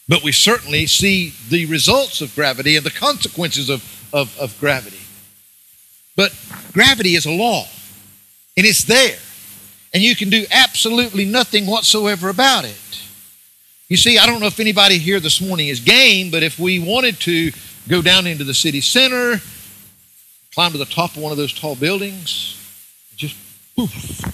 But 0.09 0.23
we 0.23 0.33
certainly 0.33 0.87
see 0.87 1.35
the 1.51 1.67
results 1.67 2.23
of 2.23 2.35
gravity 2.35 2.75
and 2.75 2.87
the 2.87 2.91
consequences 2.91 3.69
of, 3.69 3.85
of, 4.15 4.35
of 4.41 4.59
gravity. 4.59 5.01
But 6.17 6.35
gravity 6.73 7.15
is 7.15 7.27
a 7.27 7.31
law, 7.31 7.67
and 8.57 8.67
it's 8.67 8.85
there. 8.85 9.19
And 9.93 10.03
you 10.03 10.17
can 10.17 10.31
do 10.31 10.47
absolutely 10.51 11.27
nothing 11.27 11.67
whatsoever 11.67 12.31
about 12.31 12.65
it. 12.65 13.03
You 13.89 13.99
see, 13.99 14.17
I 14.17 14.25
don't 14.25 14.41
know 14.41 14.47
if 14.47 14.59
anybody 14.59 14.97
here 14.97 15.21
this 15.21 15.39
morning 15.39 15.69
is 15.69 15.81
game, 15.81 16.31
but 16.31 16.43
if 16.43 16.59
we 16.59 16.79
wanted 16.79 17.21
to 17.21 17.53
go 17.89 18.01
down 18.01 18.27
into 18.27 18.45
the 18.45 18.55
city 18.55 18.81
center, 18.81 19.41
climb 20.55 20.73
to 20.73 20.79
the 20.79 20.87
top 20.87 21.15
of 21.15 21.23
one 21.23 21.31
of 21.31 21.37
those 21.37 21.53
tall 21.53 21.77
buildings, 21.77 22.59
just 23.17 23.37
poof, 23.77 24.25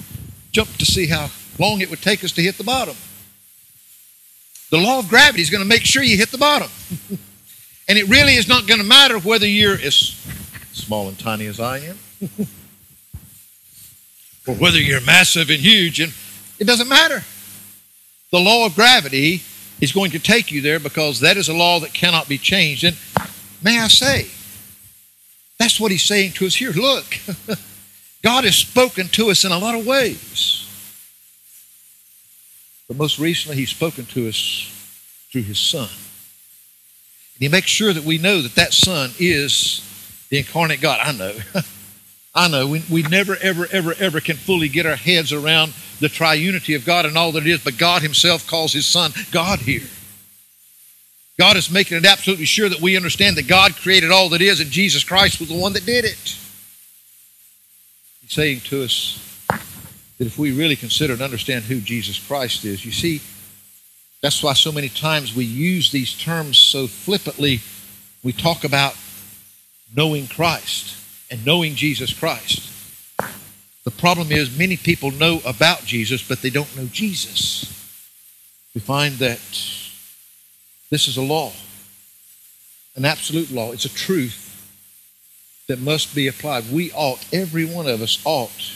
jump 0.53 0.69
to 0.77 0.85
see 0.85 1.07
how 1.07 1.31
long 1.59 1.81
it 1.81 1.91
would 1.91 2.03
take 2.03 2.25
us 2.25 2.33
to 2.33 2.43
hit 2.43 2.57
the 2.59 2.65
bottom. 2.65 2.97
The 4.71 4.79
law 4.79 4.99
of 4.99 5.09
gravity 5.09 5.43
is 5.43 5.51
going 5.51 5.63
to 5.63 5.69
make 5.69 5.85
sure 5.85 6.03
you 6.03 6.17
hit 6.17 6.31
the 6.31 6.39
bottom. 6.39 6.71
and 7.89 7.99
it 7.99 8.09
really 8.09 8.35
is 8.35 8.49
not 8.49 8.67
going 8.67 8.81
to 8.81 8.87
matter 8.87 9.19
whether 9.19 9.47
you're 9.47 9.79
as 9.81 10.15
small 10.73 11.09
and 11.09 11.19
tiny 11.19 11.47
as 11.47 11.59
I 11.59 11.79
am, 11.79 11.99
or 14.47 14.55
whether 14.55 14.79
you're 14.79 15.01
massive 15.01 15.51
and 15.51 15.61
huge, 15.61 16.01
and 16.01 16.13
it 16.59 16.67
doesn't 16.67 16.89
matter. 16.89 17.25
The 18.31 18.39
law 18.39 18.67
of 18.67 18.75
gravity 18.75 19.43
is 19.81 19.93
going 19.93 20.11
to 20.11 20.19
take 20.19 20.53
you 20.53 20.61
there 20.61 20.79
because 20.79 21.21
that 21.21 21.37
is 21.37 21.49
a 21.49 21.55
law 21.55 21.81
that 21.81 21.95
cannot 21.95 22.29
be 22.29 22.37
changed. 22.37 22.85
And 22.85 22.97
may 23.63 23.79
I 23.79 23.89
say, 23.89 24.27
that's 25.59 25.81
what 25.81 25.91
he's 25.91 26.03
saying 26.03 26.33
to 26.33 26.47
us 26.47 26.55
here. 26.55 26.71
Look, 26.71 27.07
God 28.23 28.45
has 28.45 28.57
spoken 28.57 29.09
to 29.09 29.31
us 29.31 29.45
in 29.45 29.53
a 29.53 29.59
lot 29.59 29.79
of 29.79 29.87
ways. 29.87 30.65
But 32.89 32.97
most 32.97 33.19
recently, 33.19 33.57
he's 33.57 33.71
spoken 33.71 34.07
to 34.07 34.29
us 34.29 34.73
through 35.31 35.43
his 35.43 35.59
Son. 35.59 35.89
And 35.89 37.43
he 37.43 37.49
makes 37.49 37.69
sure 37.69 37.93
that 37.93 38.05
we 38.05 38.19
know 38.19 38.41
that 38.41 38.55
that 38.55 38.73
Son 38.73 39.11
is 39.19 39.85
the 40.31 40.39
incarnate 40.39 40.81
God. 40.81 41.01
I 41.03 41.13
know. 41.13 41.35
I 42.35 42.49
know. 42.49 42.67
We, 42.67 42.83
we 42.91 43.03
never, 43.03 43.37
ever, 43.37 43.67
ever, 43.71 43.95
ever 43.99 44.21
can 44.21 44.37
fully 44.37 44.69
get 44.69 44.87
our 44.87 44.97
heads 44.97 45.33
around 45.33 45.75
the 46.01 46.09
triunity 46.09 46.77
of 46.77 46.85
God 46.85 47.05
and 47.05 47.17
all 47.17 47.33
that 47.33 47.47
it 47.47 47.51
is, 47.51 47.63
but 47.63 47.79
God 47.79 48.03
Himself 48.03 48.47
calls 48.47 48.73
His 48.73 48.87
Son 48.87 49.13
God 49.31 49.61
here. 49.61 49.87
God 51.39 51.57
is 51.57 51.71
making 51.71 51.99
it 51.99 52.07
absolutely 52.07 52.47
sure 52.47 52.69
that 52.69 52.81
we 52.81 52.97
understand 52.97 53.37
that 53.37 53.47
God 53.47 53.77
created 53.77 54.11
all 54.11 54.29
that 54.31 54.43
is 54.43 54.61
and 54.61 54.71
Jesus 54.71 55.05
Christ 55.05 55.39
was 55.39 55.49
the 55.49 55.59
one 55.59 55.73
that 55.75 55.87
did 55.87 56.05
it. 56.05 56.37
Saying 58.29 58.61
to 58.67 58.85
us 58.85 59.19
that 60.19 60.27
if 60.27 60.39
we 60.39 60.53
really 60.53 60.77
consider 60.77 61.15
and 61.15 61.23
understand 61.23 61.65
who 61.65 61.81
Jesus 61.81 62.19
Christ 62.19 62.65
is, 62.65 62.85
you 62.85 62.93
see, 62.93 63.21
that's 64.21 64.43
why 64.43 64.53
so 64.53 64.71
many 64.71 64.89
times 64.89 65.35
we 65.35 65.45
use 65.45 65.91
these 65.91 66.13
terms 66.13 66.59
so 66.59 66.87
flippantly. 66.87 67.61
We 68.23 68.33
talk 68.33 68.65
about 68.65 68.95
knowing 69.95 70.27
Christ 70.27 70.97
and 71.31 71.47
knowing 71.47 71.75
Jesus 71.75 72.13
Christ. 72.13 72.71
The 73.85 73.91
problem 73.91 74.31
is, 74.31 74.59
many 74.59 74.77
people 74.77 75.11
know 75.11 75.41
about 75.47 75.85
Jesus, 75.85 76.27
but 76.27 76.43
they 76.43 76.51
don't 76.51 76.77
know 76.77 76.87
Jesus. 76.87 77.65
We 78.75 78.83
find 78.83 79.15
that 79.15 79.41
this 80.91 81.09
is 81.09 81.17
a 81.17 81.23
law. 81.23 81.53
an 82.97 83.05
absolute 83.05 83.51
law. 83.51 83.73
It's 83.73 83.85
a 83.85 83.95
truth 83.95 84.48
that 85.69 85.81
must 85.81 86.15
be 86.15 86.27
applied. 86.27 86.73
We 86.73 86.91
ought, 86.93 87.25
every 87.33 87.65
one 87.65 87.87
of 87.87 88.01
us 88.01 88.21
ought. 88.25 88.73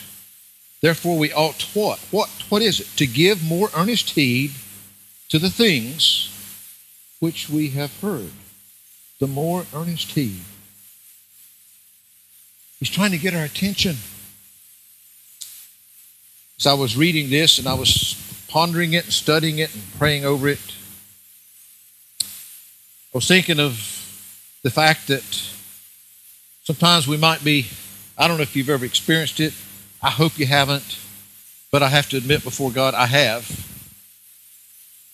Therefore, 0.81 1.17
we 1.17 1.33
ought 1.33 1.61
what? 1.73 1.99
What, 2.11 2.29
what 2.49 2.61
is 2.61 2.79
it? 2.79 2.87
To 2.97 3.07
give 3.07 3.43
more 3.43 3.69
earnest 3.75 4.11
heed 4.11 4.51
to 5.29 5.39
the 5.39 5.49
things 5.49 6.29
which 7.19 7.49
we 7.49 7.69
have 7.69 7.99
heard. 7.99 8.31
The 9.19 9.27
more 9.27 9.65
earnest 9.73 10.11
heed. 10.11 10.41
He's 12.79 12.89
trying 12.89 13.11
to 13.11 13.17
get 13.17 13.33
our 13.33 13.45
attention. 13.45 13.95
As 16.59 16.67
I 16.67 16.73
was 16.73 16.95
reading 16.95 17.29
this 17.29 17.57
and 17.57 17.67
I 17.67 17.73
was 17.73 18.15
pondering 18.49 18.93
it 18.93 19.05
and 19.05 19.13
studying 19.13 19.57
it 19.59 19.73
and 19.73 19.83
praying 19.97 20.25
over 20.25 20.47
it, 20.47 20.59
I 22.21 23.17
was 23.17 23.27
thinking 23.27 23.59
of 23.59 23.71
the 24.63 24.69
fact 24.69 25.07
that 25.07 25.52
sometimes 26.63 27.07
we 27.07 27.17
might 27.17 27.43
be, 27.43 27.67
I 28.17 28.27
don't 28.27 28.37
know 28.37 28.43
if 28.43 28.55
you've 28.55 28.69
ever 28.69 28.85
experienced 28.85 29.39
it. 29.39 29.53
I 30.01 30.09
hope 30.09 30.37
you 30.37 30.45
haven't, 30.45 30.99
but 31.71 31.83
I 31.83 31.89
have 31.89 32.09
to 32.09 32.17
admit 32.17 32.43
before 32.43 32.71
God, 32.71 32.93
I 32.93 33.05
have. 33.05 33.49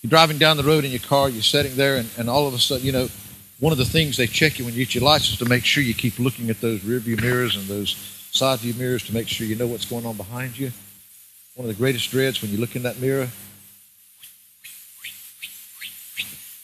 You're 0.02 0.10
driving 0.10 0.38
down 0.38 0.56
the 0.56 0.64
road 0.64 0.84
in 0.84 0.90
your 0.90 1.00
car, 1.00 1.28
you're 1.28 1.42
sitting 1.42 1.76
there, 1.76 1.96
and, 1.96 2.08
and 2.16 2.30
all 2.30 2.48
of 2.48 2.54
a 2.54 2.58
sudden, 2.58 2.86
you 2.86 2.92
know, 2.92 3.08
one 3.58 3.72
of 3.72 3.78
the 3.78 3.84
things 3.84 4.16
they 4.16 4.26
check 4.26 4.58
you 4.58 4.64
when 4.64 4.72
you 4.72 4.84
get 4.84 4.94
your 4.94 5.04
license 5.04 5.38
to 5.38 5.44
make 5.44 5.64
sure 5.64 5.82
you 5.82 5.92
keep 5.92 6.18
looking 6.18 6.48
at 6.48 6.60
those 6.62 6.80
rearview 6.80 7.20
mirrors 7.20 7.56
and 7.56 7.66
those 7.66 7.94
side 8.32 8.58
view 8.60 8.72
mirrors 8.74 9.04
to 9.04 9.14
make 9.14 9.28
sure 9.28 9.46
you 9.46 9.54
know 9.54 9.66
what's 9.66 9.84
going 9.84 10.06
on 10.06 10.16
behind 10.16 10.58
you. 10.58 10.72
One 11.54 11.68
of 11.68 11.76
the 11.76 11.78
greatest 11.78 12.10
dreads 12.10 12.40
when 12.40 12.50
you 12.50 12.56
look 12.56 12.74
in 12.74 12.84
that 12.84 12.98
mirror, 12.98 13.28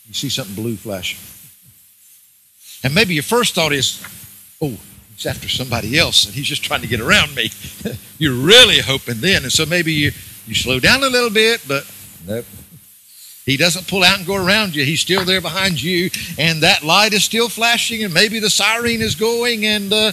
you 0.07 0.14
see 0.14 0.31
something 0.31 0.55
blue 0.55 0.76
flashing. 0.76 1.19
And 2.83 2.95
maybe 2.95 3.14
your 3.14 3.25
first 3.25 3.55
thought 3.55 3.73
is, 3.73 4.02
oh, 4.60 4.76
he's 5.14 5.26
after 5.26 5.48
somebody 5.48 5.98
else 5.98 6.26
and 6.26 6.34
he's 6.34 6.46
just 6.46 6.64
trying 6.64 6.82
to 6.82 6.86
get 6.86 7.00
around 7.00 7.34
me. 7.34 7.50
You're 8.18 8.34
really 8.34 8.80
hoping 8.80 9.20
then. 9.20 9.42
And 9.42 9.52
so 9.52 9.66
maybe 9.66 9.92
you, 9.92 10.12
you 10.46 10.54
slow 10.54 10.80
down 10.80 11.02
a 11.02 11.08
little 11.08 11.30
bit, 11.30 11.62
but 11.66 11.90
nope. 12.26 12.44
He 13.44 13.56
doesn't 13.56 13.86
pull 13.86 14.02
out 14.02 14.18
and 14.18 14.26
go 14.26 14.34
around 14.34 14.75
you. 14.75 14.84
He's 14.84 15.00
still 15.00 15.25
there 15.25 15.40
behind 15.40 15.80
you, 15.80 16.10
and 16.36 16.64
that 16.64 16.82
light 16.82 17.12
is 17.12 17.22
still 17.22 17.48
flashing, 17.48 18.02
and 18.02 18.12
maybe 18.12 18.40
the 18.40 18.50
siren 18.50 19.00
is 19.00 19.14
going, 19.14 19.64
and 19.64 19.92
uh, 19.92 20.10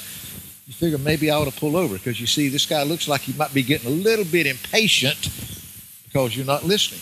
you 0.67 0.73
figure 0.73 0.99
maybe 0.99 1.31
I 1.31 1.35
ought 1.37 1.51
to 1.51 1.59
pull 1.59 1.75
over 1.75 1.95
because 1.95 2.21
you 2.21 2.27
see, 2.27 2.47
this 2.49 2.67
guy 2.67 2.83
looks 2.83 3.07
like 3.07 3.21
he 3.21 3.33
might 3.33 3.51
be 3.51 3.63
getting 3.63 3.87
a 3.87 3.91
little 3.91 4.23
bit 4.23 4.45
impatient 4.45 5.29
because 6.05 6.37
you're 6.37 6.45
not 6.45 6.63
listening. 6.63 7.01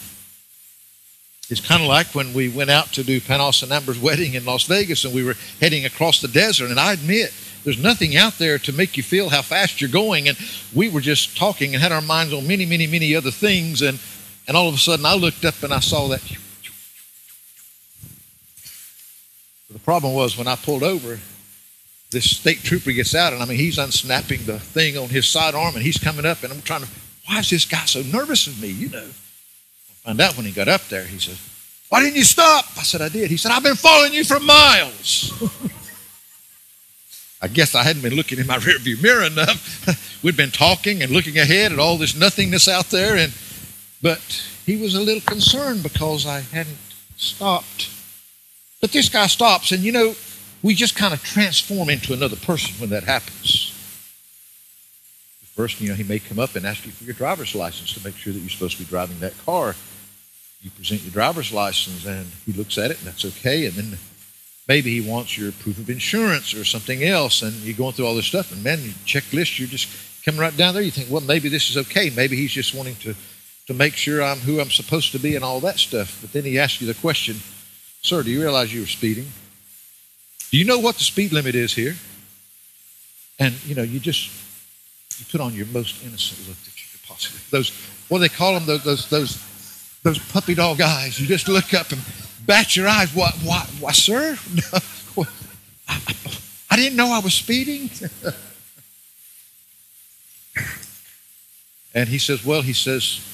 It's 1.52 1.60
kind 1.60 1.82
of 1.82 1.90
like 1.90 2.16
when 2.16 2.32
we 2.32 2.48
went 2.48 2.70
out 2.70 2.94
to 2.94 3.04
do 3.04 3.20
Panos 3.20 3.62
and 3.62 3.74
Amber's 3.74 4.00
wedding 4.00 4.36
in 4.36 4.46
Las 4.46 4.64
Vegas 4.68 5.04
and 5.04 5.14
we 5.14 5.22
were 5.22 5.36
heading 5.60 5.84
across 5.84 6.22
the 6.22 6.30
desert. 6.30 6.72
And 6.72 6.80
I 6.80 6.94
admit, 6.94 7.34
there's 7.66 7.78
nothing 7.78 8.16
out 8.16 8.38
there 8.38 8.58
to 8.60 8.72
make 8.72 8.96
you 8.96 9.04
feel 9.04 9.28
how 9.28 9.42
fast 9.42 9.82
you're 9.82 9.90
going. 9.90 10.30
And 10.30 10.38
we 10.74 10.88
were 10.88 11.02
just 11.02 11.36
talking 11.36 11.74
and 11.74 11.84
had 11.84 11.92
our 11.92 12.02
minds 12.02 12.34
on 12.34 12.48
many, 12.48 12.66
many, 12.66 12.88
many 12.88 13.14
other 13.14 13.32
things. 13.32 13.82
And, 13.82 14.00
and 14.48 14.56
all 14.56 14.70
of 14.70 14.76
a 14.76 14.78
sudden 14.78 15.06
I 15.06 15.14
looked 15.14 15.44
up 15.44 15.62
and 15.62 15.74
I 15.74 15.82
saw 15.82 16.08
that. 16.08 16.22
The 19.70 19.80
problem 19.80 20.14
was 20.14 20.38
when 20.38 20.48
I 20.48 20.56
pulled 20.56 20.84
over, 20.84 21.20
this 22.12 22.30
state 22.30 22.64
trooper 22.64 22.94
gets 22.94 23.14
out, 23.14 23.34
and 23.34 23.42
I 23.42 23.46
mean, 23.46 23.58
he's 23.58 23.78
unsnapping 23.78 24.46
the 24.46 24.60
thing 24.60 24.98
on 24.98 25.10
his 25.10 25.28
sidearm, 25.28 25.76
and 25.76 25.84
he's 25.84 25.98
coming 25.98 26.26
up, 26.26 26.44
and 26.44 26.52
I'm 26.52 26.62
trying 26.62 26.82
to, 26.82 26.88
why 27.26 27.40
is 27.40 27.50
this 27.50 27.64
guy 27.66 27.86
so 27.86 28.02
nervous 28.02 28.48
of 28.48 28.62
me, 28.62 28.70
you 28.70 28.90
know? 28.90 29.08
Found 30.06 30.20
out 30.20 30.36
when 30.36 30.46
he 30.46 30.52
got 30.52 30.68
up 30.68 30.82
there, 30.88 31.04
he 31.04 31.20
said, 31.20 31.38
Why 31.90 32.02
didn't 32.02 32.16
you 32.16 32.24
stop? 32.24 32.66
I 32.78 32.84
said, 32.84 33.02
I 33.02 33.10
did. 33.10 33.30
He 33.30 33.38
said, 33.38 33.52
I've 33.52 33.64
been 33.64 33.76
following 33.76 34.14
you 34.14 34.24
for 34.24 34.40
miles. 34.40 35.32
I 37.44 37.48
guess 37.48 37.74
I 37.74 37.84
hadn't 37.84 38.04
been 38.04 38.16
looking 38.16 38.38
in 38.38 38.46
my 38.46 38.58
rearview 38.58 39.02
mirror 39.02 39.24
enough. 39.24 40.20
We'd 40.24 40.38
been 40.38 40.52
talking 40.52 41.02
and 41.02 41.12
looking 41.12 41.40
ahead 41.40 41.72
at 41.72 41.80
all 41.80 41.98
this 41.98 42.16
nothingness 42.16 42.68
out 42.68 42.86
there, 42.86 43.16
and 43.16 43.34
but 44.02 44.22
he 44.66 44.78
was 44.78 44.94
a 44.94 45.02
little 45.02 45.22
concerned 45.22 45.82
because 45.84 46.26
I 46.28 46.42
hadn't 46.42 46.78
stopped. 47.16 47.90
But 48.80 48.92
this 48.92 49.10
guy 49.10 49.28
stops, 49.28 49.72
and 49.72 49.84
you 49.84 49.92
know, 49.92 50.16
we 50.62 50.76
just 50.76 50.96
kind 50.96 51.14
of 51.14 51.24
transform 51.24 51.90
into 51.90 52.14
another 52.14 52.36
person 52.36 52.80
when 52.80 52.92
that 52.92 53.04
happens. 53.04 53.72
First, 55.56 55.82
you 55.82 55.90
know, 55.90 55.96
he 55.96 56.04
may 56.04 56.20
come 56.20 56.40
up 56.40 56.56
and 56.56 56.66
ask 56.66 56.86
you 56.86 56.92
for 56.92 57.04
your 57.04 57.14
driver's 57.14 57.54
license 57.56 57.94
to 57.94 58.04
make 58.04 58.16
sure 58.16 58.34
that 58.34 58.40
you're 58.40 58.50
supposed 58.50 58.78
to 58.78 58.84
be 58.84 58.90
driving 58.90 59.20
that 59.20 59.38
car 59.46 59.76
you 60.62 60.70
present 60.72 61.02
your 61.02 61.12
driver's 61.12 61.52
license 61.52 62.06
and 62.06 62.28
he 62.46 62.54
looks 62.54 62.78
at 62.78 62.92
it 62.92 63.00
and 63.00 63.08
that's 63.08 63.26
okay. 63.26 63.66
And 63.66 63.74
then 63.74 63.98
maybe 64.68 64.92
he 64.92 65.08
wants 65.08 65.38
your 65.38 65.52
proof 65.52 65.80
of 65.80 65.90
insurance 65.90 66.54
or 66.54 66.64
something 66.64 67.04
else. 67.04 67.42
And 67.42 67.54
you're 67.62 67.76
going 67.76 67.94
through 67.94 68.06
all 68.06 68.16
this 68.16 68.28
stuff. 68.28 68.52
And 68.52 68.64
man, 68.64 68.80
your 68.82 68.94
checklist, 69.06 69.58
you're 69.58 69.68
just 69.68 69.90
coming 70.24 70.40
right 70.40 70.56
down 70.56 70.74
there. 70.74 70.84
You 70.84 70.92
think, 70.92 71.10
well, 71.10 71.22
maybe 71.22 71.50
this 71.50 71.70
is 71.70 71.78
okay. 71.78 72.12
Maybe 72.12 72.36
he's 72.36 72.52
just 72.52 72.76
wanting 72.76 72.96
to, 72.98 73.16
to 73.68 73.74
make 73.74 73.96
sure 73.96 74.22
I'm 74.22 74.38
who 74.38 74.60
I'm 74.60 74.70
supposed 74.70 75.12
to 75.14 75.20
be 75.20 75.36
and 75.36 75.44
all 75.44 75.60
that 75.62 75.80
stuff. 75.80 76.20
But 76.22 76.32
then 76.32 76.44
he 76.44 76.60
asks 76.60 76.80
you 76.80 76.88
the 76.88 77.00
question, 77.00 77.38
sir, 78.02 78.22
do 78.22 78.30
you 78.30 78.42
realize 78.42 78.74
you 78.74 78.82
were 78.82 78.88
speeding? 78.88 79.28
Do 80.52 80.58
you 80.58 80.66
know 80.66 80.80
what 80.80 80.96
the 80.96 81.04
speed 81.04 81.32
limit 81.32 81.56
is 81.56 81.74
here? 81.74 81.96
And, 83.40 83.56
you 83.66 83.74
know, 83.74 83.82
you 83.82 84.00
just, 84.00 84.30
you 85.18 85.26
put 85.32 85.42
on 85.42 85.56
your 85.56 85.66
most 85.68 86.04
innocent 86.06 86.48
look 86.48 86.58
that 86.58 86.76
you 86.80 86.88
could 86.92 87.08
possibly, 87.08 87.40
those, 87.50 87.72
what 88.10 88.20
do 88.20 88.22
they 88.22 88.30
call 88.30 88.54
them? 88.54 88.68
Those, 88.68 88.84
those, 88.84 89.10
those 89.10 89.51
those 90.04 90.20
puppy 90.20 90.56
dog 90.56 90.82
eyes. 90.82 91.20
You 91.20 91.28
just 91.28 91.48
look 91.48 91.74
up 91.74 91.92
and 91.92 92.02
bat 92.46 92.76
your 92.76 92.88
eyes. 92.88 93.14
What, 93.14 93.34
what, 93.36 93.68
what 93.80 93.96
sir? 93.96 94.38
I, 96.70 96.76
didn't 96.76 96.96
know 96.96 97.08
I 97.08 97.20
was 97.20 97.34
speeding. 97.34 97.90
and 101.94 102.10
he 102.10 102.18
says, 102.18 102.46
Well, 102.46 102.62
he 102.62 102.74
says, 102.74 103.28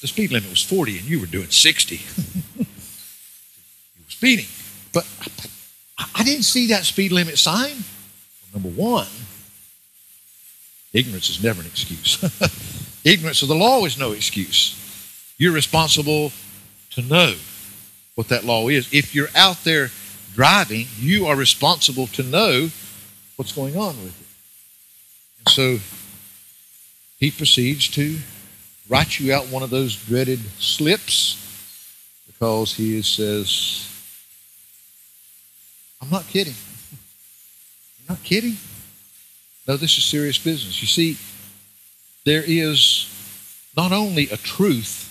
the 0.00 0.06
speed 0.06 0.30
limit 0.30 0.50
was 0.50 0.62
40 0.62 0.98
and 0.98 1.08
you 1.08 1.20
were 1.20 1.26
doing 1.26 1.48
60. 1.48 1.96
you 2.58 2.58
were 2.58 2.64
speeding. 4.08 4.46
But 4.92 5.06
I, 5.98 6.06
I 6.16 6.22
didn't 6.24 6.44
see 6.44 6.68
that 6.68 6.84
speed 6.84 7.12
limit 7.12 7.38
sign. 7.38 7.76
Well, 8.52 8.62
number 8.62 8.68
one, 8.68 9.08
ignorance 10.92 11.30
is 11.30 11.42
never 11.42 11.60
an 11.60 11.66
excuse. 11.66 12.22
ignorance 13.04 13.42
of 13.42 13.48
the 13.48 13.54
law 13.54 13.84
is 13.86 13.98
no 13.98 14.12
excuse. 14.12 14.77
You're 15.38 15.52
responsible 15.52 16.32
to 16.90 17.02
know 17.02 17.34
what 18.16 18.28
that 18.28 18.44
law 18.44 18.68
is. 18.68 18.92
If 18.92 19.14
you're 19.14 19.28
out 19.36 19.62
there 19.62 19.90
driving, 20.34 20.88
you 20.98 21.26
are 21.26 21.36
responsible 21.36 22.08
to 22.08 22.24
know 22.24 22.70
what's 23.36 23.52
going 23.52 23.76
on 23.76 23.96
with 24.02 24.20
it. 24.20 24.26
And 25.38 25.48
so 25.48 25.78
he 27.18 27.30
proceeds 27.30 27.86
to 27.88 28.18
write 28.88 29.20
you 29.20 29.32
out 29.32 29.46
one 29.46 29.62
of 29.62 29.70
those 29.70 29.94
dreaded 29.94 30.40
slips 30.58 31.36
because 32.26 32.74
he 32.74 33.00
says, 33.02 33.88
I'm 36.02 36.10
not 36.10 36.26
kidding. 36.26 36.54
You're 38.00 38.16
not 38.16 38.24
kidding? 38.24 38.56
No, 39.68 39.76
this 39.76 39.98
is 39.98 40.04
serious 40.04 40.38
business. 40.38 40.80
You 40.80 40.88
see, 40.88 41.16
there 42.24 42.42
is 42.44 43.14
not 43.76 43.92
only 43.92 44.28
a 44.30 44.36
truth 44.36 45.07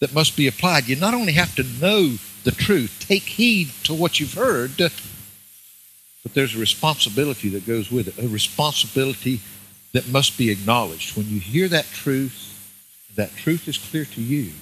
that 0.00 0.14
must 0.14 0.36
be 0.36 0.46
applied. 0.46 0.88
You 0.88 0.96
not 0.96 1.14
only 1.14 1.32
have 1.32 1.54
to 1.56 1.62
know 1.62 2.16
the 2.44 2.50
truth, 2.50 3.04
take 3.06 3.22
heed 3.22 3.70
to 3.84 3.94
what 3.94 4.18
you've 4.18 4.34
heard, 4.34 4.76
but 4.78 6.34
there's 6.34 6.56
a 6.56 6.58
responsibility 6.58 7.48
that 7.50 7.66
goes 7.66 7.90
with 7.90 8.08
it, 8.08 8.22
a 8.22 8.28
responsibility 8.28 9.40
that 9.92 10.08
must 10.08 10.38
be 10.38 10.50
acknowledged. 10.50 11.16
When 11.16 11.28
you 11.28 11.40
hear 11.40 11.68
that 11.68 11.86
truth, 11.86 12.46
that 13.16 13.34
truth 13.36 13.68
is 13.68 13.76
clear 13.76 14.04
to 14.06 14.22
you, 14.22 14.52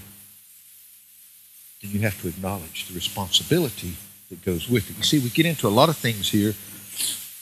then 1.83 1.93
you 1.93 2.01
have 2.01 2.21
to 2.23 2.29
acknowledge 2.29 2.89
the 2.89 2.95
responsibility 2.95 3.95
that 4.31 4.45
goes 4.45 4.69
with 4.69 4.91
it. 4.91 4.97
You 4.97 5.03
see, 5.05 5.19
we 5.21 5.31
get 5.31 5.47
into 5.47 5.69
a 5.69 5.71
lot 5.71 5.89
of 5.89 5.97
things 5.97 6.31
here 6.31 6.55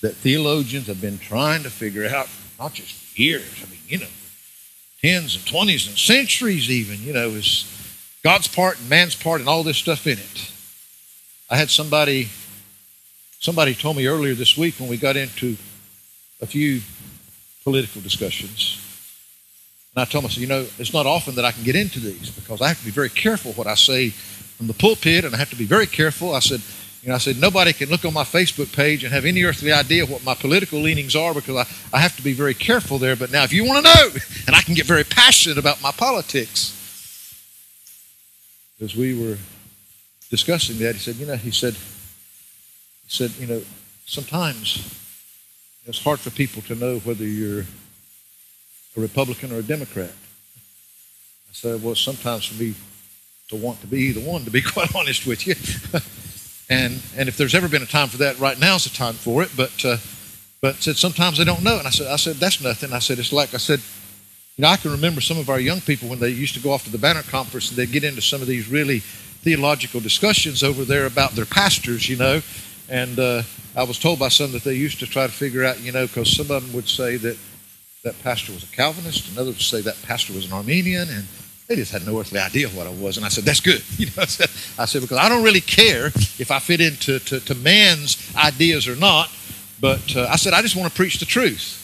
that 0.02 0.14
theologians 0.16 0.88
have 0.88 1.00
been 1.00 1.18
trying 1.18 1.62
to 1.62 1.70
figure 1.70 2.06
out, 2.06 2.28
not 2.58 2.74
just 2.74 3.18
years, 3.18 3.62
I 3.62 3.70
mean, 3.70 3.80
you 3.88 3.98
know, 3.98 4.06
tens 5.00 5.36
and 5.36 5.46
twenties 5.46 5.86
and 5.86 5.96
centuries 5.96 6.70
even, 6.70 7.02
you 7.02 7.12
know, 7.14 7.30
is 7.30 7.64
God's 8.26 8.48
part 8.48 8.80
and 8.80 8.90
man's 8.90 9.14
part 9.14 9.38
and 9.38 9.48
all 9.48 9.62
this 9.62 9.76
stuff 9.76 10.04
in 10.04 10.18
it. 10.18 10.50
I 11.48 11.56
had 11.56 11.70
somebody 11.70 12.28
somebody 13.38 13.72
told 13.72 13.96
me 13.96 14.08
earlier 14.08 14.34
this 14.34 14.56
week 14.56 14.80
when 14.80 14.88
we 14.88 14.96
got 14.96 15.14
into 15.14 15.56
a 16.40 16.46
few 16.46 16.80
political 17.62 18.00
discussions. 18.00 18.82
And 19.94 20.02
I 20.02 20.06
told 20.06 20.24
said, 20.24 20.40
you 20.40 20.48
know, 20.48 20.66
it's 20.76 20.92
not 20.92 21.06
often 21.06 21.36
that 21.36 21.44
I 21.44 21.52
can 21.52 21.62
get 21.62 21.76
into 21.76 22.00
these 22.00 22.28
because 22.30 22.60
I 22.60 22.66
have 22.66 22.80
to 22.80 22.84
be 22.84 22.90
very 22.90 23.10
careful 23.10 23.52
what 23.52 23.68
I 23.68 23.76
say 23.76 24.08
from 24.10 24.66
the 24.66 24.74
pulpit 24.74 25.24
and 25.24 25.32
I 25.32 25.38
have 25.38 25.50
to 25.50 25.56
be 25.56 25.64
very 25.64 25.86
careful. 25.86 26.34
I 26.34 26.40
said, 26.40 26.60
you 27.04 27.10
know, 27.10 27.14
I 27.14 27.18
said, 27.18 27.40
nobody 27.40 27.72
can 27.72 27.90
look 27.90 28.04
on 28.04 28.12
my 28.12 28.24
Facebook 28.24 28.74
page 28.74 29.04
and 29.04 29.12
have 29.12 29.24
any 29.24 29.44
earthly 29.44 29.70
idea 29.70 30.04
what 30.04 30.24
my 30.24 30.34
political 30.34 30.80
leanings 30.80 31.14
are 31.14 31.32
because 31.32 31.54
I, 31.54 31.96
I 31.96 32.00
have 32.00 32.16
to 32.16 32.24
be 32.24 32.32
very 32.32 32.54
careful 32.54 32.98
there. 32.98 33.14
But 33.14 33.30
now, 33.30 33.44
if 33.44 33.52
you 33.52 33.64
want 33.64 33.86
to 33.86 33.94
know, 33.94 34.08
and 34.48 34.56
I 34.56 34.62
can 34.62 34.74
get 34.74 34.84
very 34.84 35.04
passionate 35.04 35.58
about 35.58 35.80
my 35.80 35.92
politics, 35.92 36.75
as 38.80 38.94
we 38.94 39.18
were 39.18 39.38
discussing 40.30 40.78
that, 40.78 40.94
he 40.94 41.00
said, 41.00 41.16
you 41.16 41.26
know, 41.26 41.36
he 41.36 41.50
said, 41.50 41.74
He 41.74 43.10
said, 43.10 43.32
you 43.38 43.46
know, 43.46 43.62
sometimes 44.04 44.96
it's 45.86 46.02
hard 46.02 46.20
for 46.20 46.30
people 46.30 46.62
to 46.62 46.74
know 46.74 46.98
whether 47.00 47.24
you're 47.24 47.64
a 48.96 49.00
Republican 49.00 49.52
or 49.52 49.58
a 49.58 49.62
Democrat. 49.62 50.10
I 51.48 51.52
said, 51.52 51.82
well, 51.82 51.94
sometimes 51.94 52.46
for 52.46 52.60
me 52.62 52.74
to 53.48 53.56
want 53.56 53.80
to 53.80 53.86
be 53.86 54.00
either 54.00 54.20
one, 54.20 54.44
to 54.44 54.50
be 54.50 54.62
quite 54.74 54.94
honest 54.94 55.26
with 55.26 55.46
you. 55.46 55.54
and 56.68 57.00
and 57.16 57.28
if 57.28 57.36
there's 57.36 57.54
ever 57.54 57.68
been 57.68 57.82
a 57.82 57.86
time 57.86 58.08
for 58.08 58.18
that, 58.18 58.38
right 58.38 58.58
now's 58.58 58.84
the 58.84 58.90
time 58.90 59.14
for 59.14 59.42
it. 59.42 59.50
But 59.56 59.84
uh, 59.84 59.98
but 60.60 60.76
said 60.76 60.96
sometimes 60.96 61.38
they 61.38 61.44
don't 61.44 61.62
know. 61.62 61.78
And 61.78 61.86
I 61.86 61.90
said 61.90 62.08
I 62.08 62.16
said 62.16 62.36
that's 62.36 62.60
nothing. 62.60 62.92
I 62.92 62.98
said 62.98 63.18
it's 63.18 63.32
like 63.32 63.54
I 63.54 63.58
said, 63.58 63.80
you 64.56 64.62
know, 64.62 64.68
I 64.68 64.76
can 64.76 64.90
remember 64.90 65.20
some 65.20 65.38
of 65.38 65.50
our 65.50 65.60
young 65.60 65.82
people 65.82 66.08
when 66.08 66.18
they 66.18 66.30
used 66.30 66.54
to 66.54 66.60
go 66.60 66.72
off 66.72 66.84
to 66.84 66.90
the 66.90 66.96
banner 66.96 67.22
conference 67.22 67.68
and 67.68 67.76
they'd 67.76 67.92
get 67.92 68.04
into 68.04 68.22
some 68.22 68.40
of 68.40 68.48
these 68.48 68.68
really 68.68 69.00
theological 69.00 70.00
discussions 70.00 70.62
over 70.62 70.82
there 70.82 71.04
about 71.04 71.32
their 71.32 71.44
pastors, 71.44 72.08
you 72.08 72.16
know. 72.16 72.40
And 72.88 73.18
uh, 73.18 73.42
I 73.76 73.82
was 73.82 73.98
told 73.98 74.18
by 74.18 74.28
some 74.28 74.52
that 74.52 74.64
they 74.64 74.72
used 74.72 74.98
to 75.00 75.06
try 75.06 75.26
to 75.26 75.32
figure 75.32 75.62
out, 75.62 75.80
you 75.80 75.92
know, 75.92 76.06
because 76.06 76.34
some 76.34 76.50
of 76.50 76.64
them 76.64 76.72
would 76.72 76.88
say 76.88 77.16
that 77.18 77.36
that 78.02 78.18
pastor 78.22 78.52
was 78.52 78.62
a 78.62 78.74
Calvinist, 78.74 79.28
and 79.28 79.38
others 79.38 79.56
would 79.56 79.62
say 79.62 79.82
that 79.82 80.00
pastor 80.02 80.32
was 80.32 80.46
an 80.46 80.52
Arminian, 80.54 81.08
and 81.10 81.26
they 81.68 81.74
just 81.74 81.92
had 81.92 82.06
no 82.06 82.18
earthly 82.18 82.38
idea 82.38 82.68
what 82.68 82.86
I 82.86 82.90
was. 82.90 83.18
And 83.18 83.26
I 83.26 83.28
said, 83.28 83.44
that's 83.44 83.60
good. 83.60 83.82
You 83.98 84.06
know, 84.06 84.22
I 84.22 84.26
said, 84.26 84.48
I 84.78 84.84
said 84.86 85.02
because 85.02 85.18
I 85.18 85.28
don't 85.28 85.42
really 85.44 85.60
care 85.60 86.06
if 86.38 86.50
I 86.50 86.60
fit 86.60 86.80
into 86.80 87.18
to, 87.18 87.40
to 87.40 87.54
man's 87.56 88.34
ideas 88.36 88.88
or 88.88 88.96
not, 88.96 89.30
but 89.80 90.16
uh, 90.16 90.28
I 90.30 90.36
said, 90.36 90.54
I 90.54 90.62
just 90.62 90.76
want 90.76 90.90
to 90.90 90.96
preach 90.96 91.18
the 91.18 91.26
truth. 91.26 91.82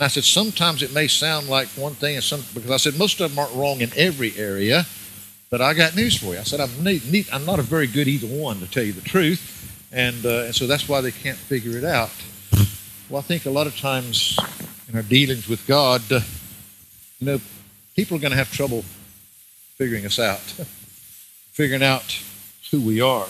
And 0.00 0.06
I 0.06 0.08
said, 0.08 0.24
sometimes 0.24 0.82
it 0.82 0.94
may 0.94 1.08
sound 1.08 1.50
like 1.50 1.68
one 1.76 1.92
thing, 1.92 2.14
and 2.14 2.24
some 2.24 2.42
because 2.54 2.70
I 2.70 2.78
said 2.78 2.98
most 2.98 3.20
of 3.20 3.28
them 3.28 3.38
aren't 3.38 3.54
wrong 3.54 3.82
in 3.82 3.90
every 3.94 4.34
area, 4.34 4.86
but 5.50 5.60
I 5.60 5.74
got 5.74 5.94
news 5.94 6.16
for 6.16 6.32
you. 6.32 6.38
I 6.38 6.42
said, 6.42 6.58
I'm, 6.58 6.70
neat, 6.82 7.28
I'm 7.30 7.44
not 7.44 7.58
a 7.58 7.62
very 7.62 7.86
good 7.86 8.08
either 8.08 8.26
one, 8.26 8.60
to 8.60 8.66
tell 8.66 8.82
you 8.82 8.94
the 8.94 9.02
truth. 9.02 9.90
And, 9.92 10.24
uh, 10.24 10.44
and 10.44 10.54
so 10.54 10.66
that's 10.66 10.88
why 10.88 11.02
they 11.02 11.10
can't 11.10 11.36
figure 11.36 11.76
it 11.76 11.84
out. 11.84 12.12
Well, 13.10 13.18
I 13.18 13.20
think 13.20 13.44
a 13.44 13.50
lot 13.50 13.66
of 13.66 13.76
times 13.76 14.38
in 14.88 14.96
our 14.96 15.02
dealings 15.02 15.46
with 15.46 15.66
God, 15.66 16.00
uh, 16.10 16.20
you 17.18 17.26
know, 17.26 17.40
people 17.94 18.16
are 18.16 18.20
going 18.20 18.30
to 18.30 18.38
have 18.38 18.50
trouble 18.50 18.86
figuring 19.76 20.06
us 20.06 20.18
out, 20.18 20.40
figuring 21.52 21.82
out 21.82 22.22
who 22.70 22.80
we 22.80 23.02
are. 23.02 23.28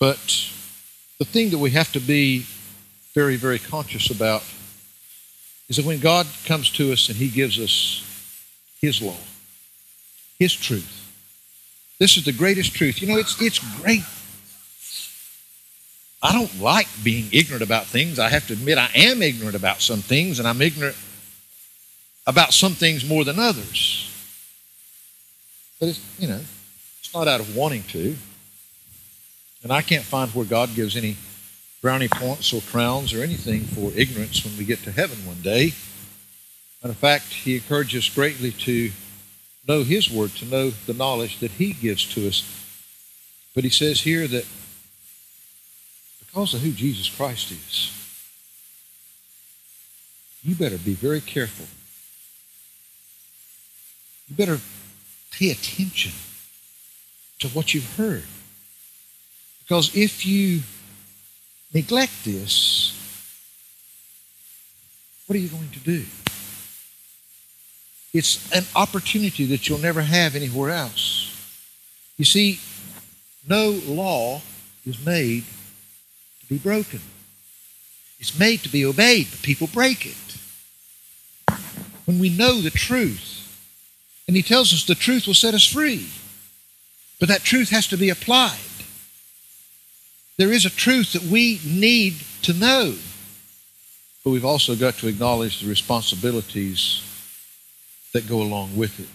But 0.00 0.50
the 1.18 1.26
thing 1.26 1.50
that 1.50 1.58
we 1.58 1.72
have 1.72 1.92
to 1.92 2.00
be 2.00 2.46
very, 3.12 3.36
very 3.36 3.58
conscious 3.58 4.10
about 4.10 4.42
is 5.68 5.76
that 5.76 5.84
when 5.84 5.98
God 5.98 6.26
comes 6.44 6.70
to 6.72 6.92
us 6.92 7.08
and 7.08 7.16
He 7.16 7.28
gives 7.28 7.58
us 7.58 8.04
His 8.80 9.02
law, 9.02 9.16
His 10.38 10.54
truth, 10.54 10.92
this 11.98 12.16
is 12.16 12.24
the 12.24 12.32
greatest 12.32 12.74
truth. 12.74 13.00
You 13.00 13.08
know, 13.08 13.18
it's, 13.18 13.40
it's 13.40 13.58
great. 13.80 14.02
I 16.22 16.32
don't 16.32 16.60
like 16.60 16.88
being 17.02 17.28
ignorant 17.32 17.62
about 17.62 17.86
things. 17.86 18.18
I 18.18 18.28
have 18.28 18.46
to 18.48 18.52
admit 18.52 18.78
I 18.78 18.90
am 18.94 19.22
ignorant 19.22 19.54
about 19.54 19.80
some 19.80 20.00
things, 20.00 20.38
and 20.38 20.48
I'm 20.48 20.60
ignorant 20.60 20.96
about 22.26 22.52
some 22.52 22.72
things 22.72 23.08
more 23.08 23.24
than 23.24 23.38
others. 23.38 24.10
But 25.78 25.90
it's, 25.90 26.00
you 26.18 26.28
know, 26.28 26.40
it's 27.00 27.14
not 27.14 27.28
out 27.28 27.40
of 27.40 27.54
wanting 27.54 27.82
to. 27.84 28.16
And 29.62 29.72
I 29.72 29.82
can't 29.82 30.04
find 30.04 30.30
where 30.32 30.44
God 30.44 30.74
gives 30.74 30.96
any 30.96 31.16
brownie 31.86 32.08
points 32.08 32.52
or 32.52 32.60
crowns 32.62 33.14
or 33.14 33.22
anything 33.22 33.60
for 33.60 33.92
ignorance 33.94 34.44
when 34.44 34.58
we 34.58 34.64
get 34.64 34.80
to 34.80 34.90
heaven 34.90 35.16
one 35.24 35.40
day. 35.40 35.72
Matter 36.82 36.90
of 36.90 36.96
fact, 36.96 37.26
He 37.26 37.54
encourages 37.54 38.08
us 38.08 38.12
greatly 38.12 38.50
to 38.50 38.90
know 39.68 39.84
His 39.84 40.10
Word, 40.10 40.30
to 40.30 40.46
know 40.46 40.70
the 40.70 40.94
knowledge 40.94 41.38
that 41.38 41.52
He 41.52 41.74
gives 41.74 42.04
to 42.14 42.26
us. 42.26 42.42
But 43.54 43.62
He 43.62 43.70
says 43.70 44.00
here 44.00 44.26
that 44.26 44.44
because 46.18 46.54
of 46.54 46.62
who 46.62 46.72
Jesus 46.72 47.08
Christ 47.08 47.52
is, 47.52 47.92
you 50.42 50.56
better 50.56 50.78
be 50.78 50.94
very 50.94 51.20
careful. 51.20 51.66
You 54.26 54.34
better 54.34 54.58
pay 55.30 55.52
attention 55.52 56.10
to 57.38 57.48
what 57.50 57.74
you've 57.74 57.94
heard. 57.94 58.24
Because 59.60 59.94
if 59.94 60.26
you 60.26 60.62
neglect 61.72 62.24
this, 62.24 62.92
what 65.26 65.36
are 65.36 65.40
you 65.40 65.48
going 65.48 65.70
to 65.70 65.80
do? 65.80 66.04
It's 68.12 68.50
an 68.52 68.64
opportunity 68.74 69.44
that 69.46 69.68
you'll 69.68 69.78
never 69.78 70.02
have 70.02 70.34
anywhere 70.34 70.70
else. 70.70 71.32
You 72.16 72.24
see, 72.24 72.60
no 73.46 73.80
law 73.84 74.40
is 74.86 75.04
made 75.04 75.44
to 76.40 76.46
be 76.48 76.58
broken. 76.58 77.00
It's 78.18 78.38
made 78.38 78.62
to 78.62 78.68
be 78.70 78.86
obeyed, 78.86 79.28
but 79.30 79.42
people 79.42 79.66
break 79.66 80.06
it. 80.06 80.16
When 82.06 82.18
we 82.18 82.30
know 82.30 82.60
the 82.60 82.70
truth, 82.70 83.36
and 84.26 84.36
he 84.36 84.42
tells 84.42 84.72
us 84.72 84.84
the 84.84 84.94
truth 84.94 85.26
will 85.26 85.34
set 85.34 85.54
us 85.54 85.66
free. 85.66 86.08
But 87.18 87.28
that 87.28 87.42
truth 87.42 87.70
has 87.70 87.86
to 87.88 87.96
be 87.96 88.10
applied. 88.10 88.58
There 90.38 90.52
is 90.52 90.66
a 90.66 90.70
truth 90.70 91.14
that 91.14 91.22
we 91.22 91.60
need 91.64 92.16
to 92.42 92.52
know. 92.52 92.94
But 94.22 94.30
we've 94.30 94.44
also 94.44 94.76
got 94.76 94.94
to 94.94 95.08
acknowledge 95.08 95.60
the 95.60 95.68
responsibilities 95.68 97.02
that 98.12 98.28
go 98.28 98.42
along 98.42 98.76
with 98.76 99.00
it. 99.00 99.06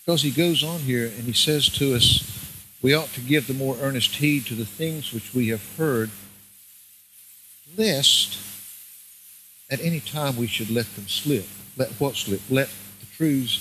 Because 0.00 0.22
he 0.22 0.30
goes 0.30 0.64
on 0.64 0.80
here 0.80 1.06
and 1.06 1.24
he 1.24 1.32
says 1.32 1.68
to 1.70 1.94
us, 1.94 2.28
we 2.80 2.94
ought 2.94 3.12
to 3.14 3.20
give 3.20 3.46
the 3.46 3.54
more 3.54 3.76
earnest 3.80 4.16
heed 4.16 4.46
to 4.46 4.54
the 4.54 4.64
things 4.64 5.12
which 5.12 5.34
we 5.34 5.48
have 5.48 5.76
heard, 5.76 6.10
lest 7.76 8.38
at 9.70 9.80
any 9.80 10.00
time 10.00 10.36
we 10.36 10.46
should 10.46 10.70
let 10.70 10.92
them 10.96 11.08
slip. 11.08 11.46
Let 11.76 11.90
what 12.00 12.16
slip? 12.16 12.40
Let 12.50 12.68
the 13.00 13.06
truths 13.16 13.60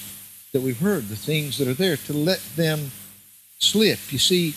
that 0.54 0.62
we've 0.62 0.80
heard, 0.80 1.08
the 1.08 1.16
things 1.16 1.58
that 1.58 1.68
are 1.68 1.74
there, 1.74 1.98
to 1.98 2.14
let 2.14 2.42
them 2.56 2.92
slip. 3.60 4.12
You 4.12 4.20
see, 4.20 4.56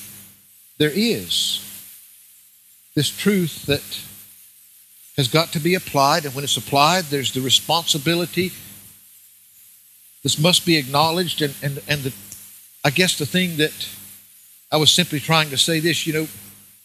there 0.78 0.92
is 0.92 1.60
this 2.94 3.08
truth 3.08 3.66
that 3.66 3.82
has 5.16 5.28
got 5.28 5.52
to 5.52 5.60
be 5.60 5.74
applied, 5.74 6.24
and 6.24 6.34
when 6.34 6.44
it's 6.44 6.56
applied, 6.56 7.04
there's 7.04 7.32
the 7.32 7.40
responsibility. 7.40 8.52
This 10.22 10.38
must 10.38 10.66
be 10.66 10.76
acknowledged, 10.76 11.42
and, 11.42 11.54
and, 11.62 11.80
and 11.87 12.02
the, 12.02 12.12
I 12.84 12.90
guess 12.90 13.18
the 13.18 13.26
thing 13.26 13.56
that 13.58 13.88
I 14.72 14.76
was 14.76 14.90
simply 14.90 15.20
trying 15.20 15.50
to 15.50 15.58
say 15.58 15.78
this, 15.78 16.06
you 16.06 16.12
know, 16.12 16.26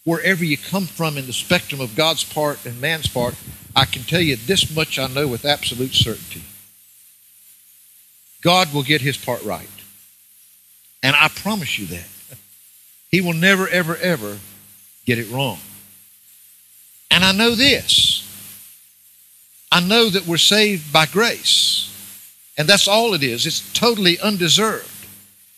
wherever 0.04 0.44
you 0.44 0.58
come 0.58 0.86
from 0.86 1.18
in 1.18 1.26
the 1.26 1.34
spectrum 1.34 1.82
of 1.82 1.96
God's 1.96 2.24
part 2.24 2.66
and 2.66 2.80
man's 2.80 3.08
part, 3.08 3.36
I 3.76 3.86
can 3.86 4.04
tell 4.04 4.22
you 4.22 4.36
this 4.36 4.76
much 4.76 5.00
I 5.00 5.08
know 5.08 5.28
with 5.28 5.46
absolute 5.46 5.94
certainty. 5.94 6.44
God 8.42 8.74
will 8.74 8.84
get 8.84 9.02
his 9.02 9.18
part 9.18 9.44
right. 9.44 9.68
And 11.02 11.16
I 11.16 11.30
promise 11.30 11.80
you 11.80 11.88
that. 11.88 12.08
He 13.10 13.22
will 13.22 13.34
never, 13.34 13.68
ever, 13.68 13.98
ever 13.98 14.38
get 15.06 15.20
it 15.20 15.30
wrong. 15.32 15.60
And 17.12 17.24
I 17.24 17.32
know 17.32 17.56
this. 17.56 18.26
I 19.72 19.80
know 19.82 20.10
that 20.10 20.28
we're 20.28 20.38
saved 20.38 20.92
by 20.94 21.06
grace. 21.06 21.86
And 22.58 22.68
that's 22.68 22.88
all 22.88 23.14
it 23.14 23.24
is. 23.24 23.46
It's 23.46 23.72
totally 23.74 24.20
undeserved. 24.20 24.90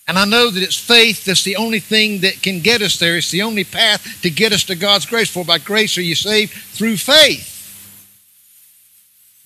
And 0.07 0.17
I 0.17 0.25
know 0.25 0.49
that 0.49 0.63
it's 0.63 0.77
faith 0.77 1.25
that's 1.25 1.43
the 1.43 1.55
only 1.55 1.79
thing 1.79 2.21
that 2.21 2.41
can 2.41 2.59
get 2.59 2.81
us 2.81 2.97
there. 2.97 3.17
It's 3.17 3.31
the 3.31 3.43
only 3.43 3.63
path 3.63 4.21
to 4.23 4.29
get 4.29 4.51
us 4.51 4.63
to 4.65 4.75
God's 4.75 5.05
grace. 5.05 5.29
For 5.29 5.45
by 5.45 5.57
grace 5.57 5.97
are 5.97 6.01
you 6.01 6.15
saved 6.15 6.51
through 6.51 6.97
faith. 6.97 7.49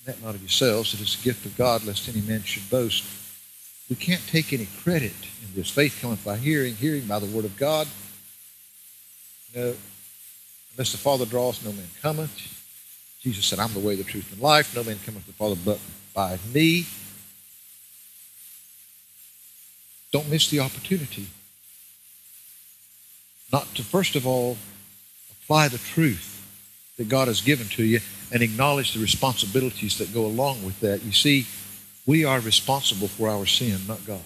That 0.06 0.22
not 0.22 0.34
of 0.34 0.42
yourselves, 0.42 0.94
it 0.94 1.00
is 1.00 1.18
a 1.20 1.24
gift 1.24 1.46
of 1.46 1.56
God, 1.56 1.84
lest 1.84 2.08
any 2.08 2.20
man 2.20 2.42
should 2.42 2.68
boast. 2.70 3.04
We 3.88 3.96
can't 3.96 4.26
take 4.26 4.52
any 4.52 4.66
credit 4.82 5.14
in 5.42 5.54
this. 5.54 5.70
Faith 5.70 5.98
cometh 6.00 6.24
by 6.24 6.36
hearing, 6.36 6.74
hearing 6.74 7.06
by 7.06 7.18
the 7.18 7.26
word 7.26 7.44
of 7.44 7.56
God. 7.56 7.86
You 9.52 9.60
know, 9.60 9.74
unless 10.72 10.92
the 10.92 10.98
Father 10.98 11.24
draws, 11.24 11.64
no 11.64 11.72
man 11.72 11.86
cometh. 12.02 12.52
Jesus 13.20 13.46
said, 13.46 13.58
I'm 13.58 13.72
the 13.72 13.80
way, 13.80 13.94
the 13.94 14.04
truth, 14.04 14.30
and 14.32 14.40
life. 14.40 14.74
No 14.74 14.82
man 14.82 14.98
cometh 15.04 15.22
to 15.22 15.28
the 15.28 15.36
Father 15.36 15.56
but 15.64 15.78
by 16.14 16.38
me. 16.52 16.86
Don't 20.12 20.28
miss 20.30 20.48
the 20.48 20.60
opportunity. 20.60 21.26
Not 23.52 23.66
to, 23.76 23.84
first 23.84 24.16
of 24.16 24.26
all, 24.26 24.56
apply 25.30 25.68
the 25.68 25.78
truth 25.78 26.32
that 26.96 27.08
God 27.08 27.28
has 27.28 27.40
given 27.40 27.68
to 27.68 27.84
you 27.84 28.00
and 28.32 28.42
acknowledge 28.42 28.94
the 28.94 29.00
responsibilities 29.00 29.98
that 29.98 30.12
go 30.12 30.26
along 30.26 30.64
with 30.64 30.80
that. 30.80 31.04
You 31.04 31.12
see, 31.12 31.46
we 32.06 32.24
are 32.24 32.40
responsible 32.40 33.08
for 33.08 33.28
our 33.28 33.46
sin, 33.46 33.80
not 33.86 34.04
God. 34.06 34.20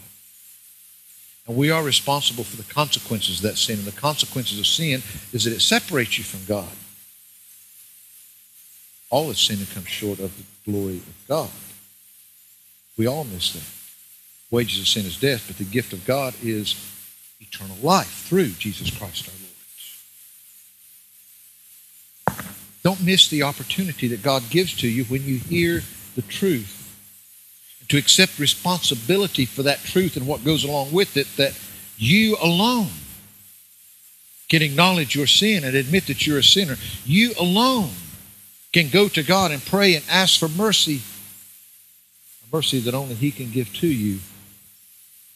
And 1.47 1.57
we 1.57 1.71
are 1.71 1.83
responsible 1.83 2.45
for 2.45 2.57
the 2.57 2.73
consequences 2.73 3.38
of 3.38 3.43
that 3.43 3.57
sin. 3.57 3.79
And 3.79 3.87
the 3.87 3.93
consequences 3.93 4.59
of 4.59 4.66
sin 4.66 5.03
is 5.33 5.45
that 5.45 5.53
it 5.53 5.61
separates 5.61 6.19
you 6.19 6.25
from 6.25 6.45
God. 6.45 6.69
All 9.09 9.29
have 9.29 9.38
sinned 9.38 9.66
and 9.75 9.88
short 9.88 10.21
of 10.21 10.37
the 10.37 10.71
glory 10.71 10.99
of 10.99 11.25
God. 11.27 11.51
We 12.97 13.07
all 13.07 13.25
miss 13.25 13.55
that. 13.55 13.64
Wages 14.51 14.81
of 14.81 14.87
sin 14.87 15.07
is 15.07 15.19
death, 15.19 15.45
but 15.47 15.57
the 15.57 15.64
gift 15.64 15.93
of 15.93 16.05
God 16.05 16.35
is 16.43 16.77
eternal 17.40 17.77
life 17.83 18.27
through 18.29 18.51
Jesus 18.51 18.90
Christ 18.97 19.29
our 19.29 19.35
Lord. 19.35 19.51
don't 22.83 23.05
miss 23.05 23.29
the 23.29 23.43
opportunity 23.43 24.09
that 24.09 24.23
God 24.23 24.43
gives 24.51 24.75
to 24.79 24.88
you 24.88 25.05
when 25.05 25.23
you 25.25 25.37
hear 25.37 25.83
the 26.16 26.23
truth. 26.23 26.80
To 27.90 27.98
accept 27.98 28.38
responsibility 28.38 29.44
for 29.44 29.64
that 29.64 29.81
truth 29.81 30.16
and 30.16 30.26
what 30.26 30.44
goes 30.44 30.64
along 30.64 30.92
with 30.92 31.16
it, 31.16 31.26
that 31.37 31.59
you 31.96 32.37
alone 32.42 32.90
can 34.48 34.62
acknowledge 34.62 35.14
your 35.14 35.26
sin 35.26 35.64
and 35.64 35.76
admit 35.76 36.07
that 36.07 36.26
you're 36.26 36.38
a 36.38 36.42
sinner. 36.42 36.76
You 37.05 37.33
alone 37.38 37.90
can 38.72 38.88
go 38.90 39.09
to 39.09 39.22
God 39.22 39.50
and 39.50 39.64
pray 39.64 39.96
and 39.96 40.05
ask 40.09 40.38
for 40.38 40.48
mercy, 40.48 41.03
a 42.44 42.57
mercy 42.57 42.79
that 42.81 42.94
only 42.94 43.14
He 43.16 43.33
can 43.33 43.50
give 43.50 43.72
to 43.74 43.88
you, 43.88 44.20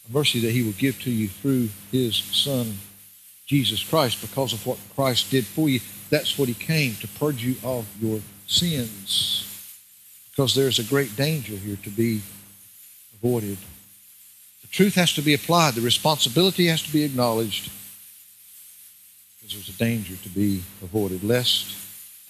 a 0.09 0.13
mercy 0.13 0.41
that 0.41 0.53
He 0.53 0.63
will 0.63 0.73
give 0.73 1.01
to 1.03 1.11
you 1.11 1.29
through 1.29 1.71
His 1.91 2.17
Son, 2.17 2.79
Jesus 3.47 3.83
Christ, 3.83 4.21
because 4.21 4.53
of 4.53 4.65
what 4.65 4.79
Christ 4.95 5.31
did 5.31 5.45
for 5.45 5.69
you. 5.69 5.81
That's 6.11 6.39
what 6.39 6.49
He 6.49 6.55
came 6.55 6.95
to 6.97 7.09
purge 7.09 7.43
you 7.43 7.57
of 7.65 7.85
your 8.01 8.21
sins. 8.47 9.41
Because 10.31 10.55
there's 10.55 10.79
a 10.79 10.85
great 10.85 11.17
danger 11.17 11.55
here 11.55 11.79
to 11.83 11.91
be 11.91 12.21
avoided. 13.25 13.57
The 14.61 14.69
truth 14.69 14.95
has 14.97 15.15
to 15.15 15.23
be 15.23 15.33
applied, 15.33 15.75
the 15.75 15.81
responsibility 15.81 16.67
has 16.67 16.83
to 16.83 16.93
be 16.93 17.05
acknowledged, 17.05 17.71
because 19.41 19.55
there's 19.55 19.69
a 19.71 19.79
danger 19.79 20.17
to 20.17 20.29
be 20.29 20.63
avoided, 20.83 21.25
lest 21.25 21.75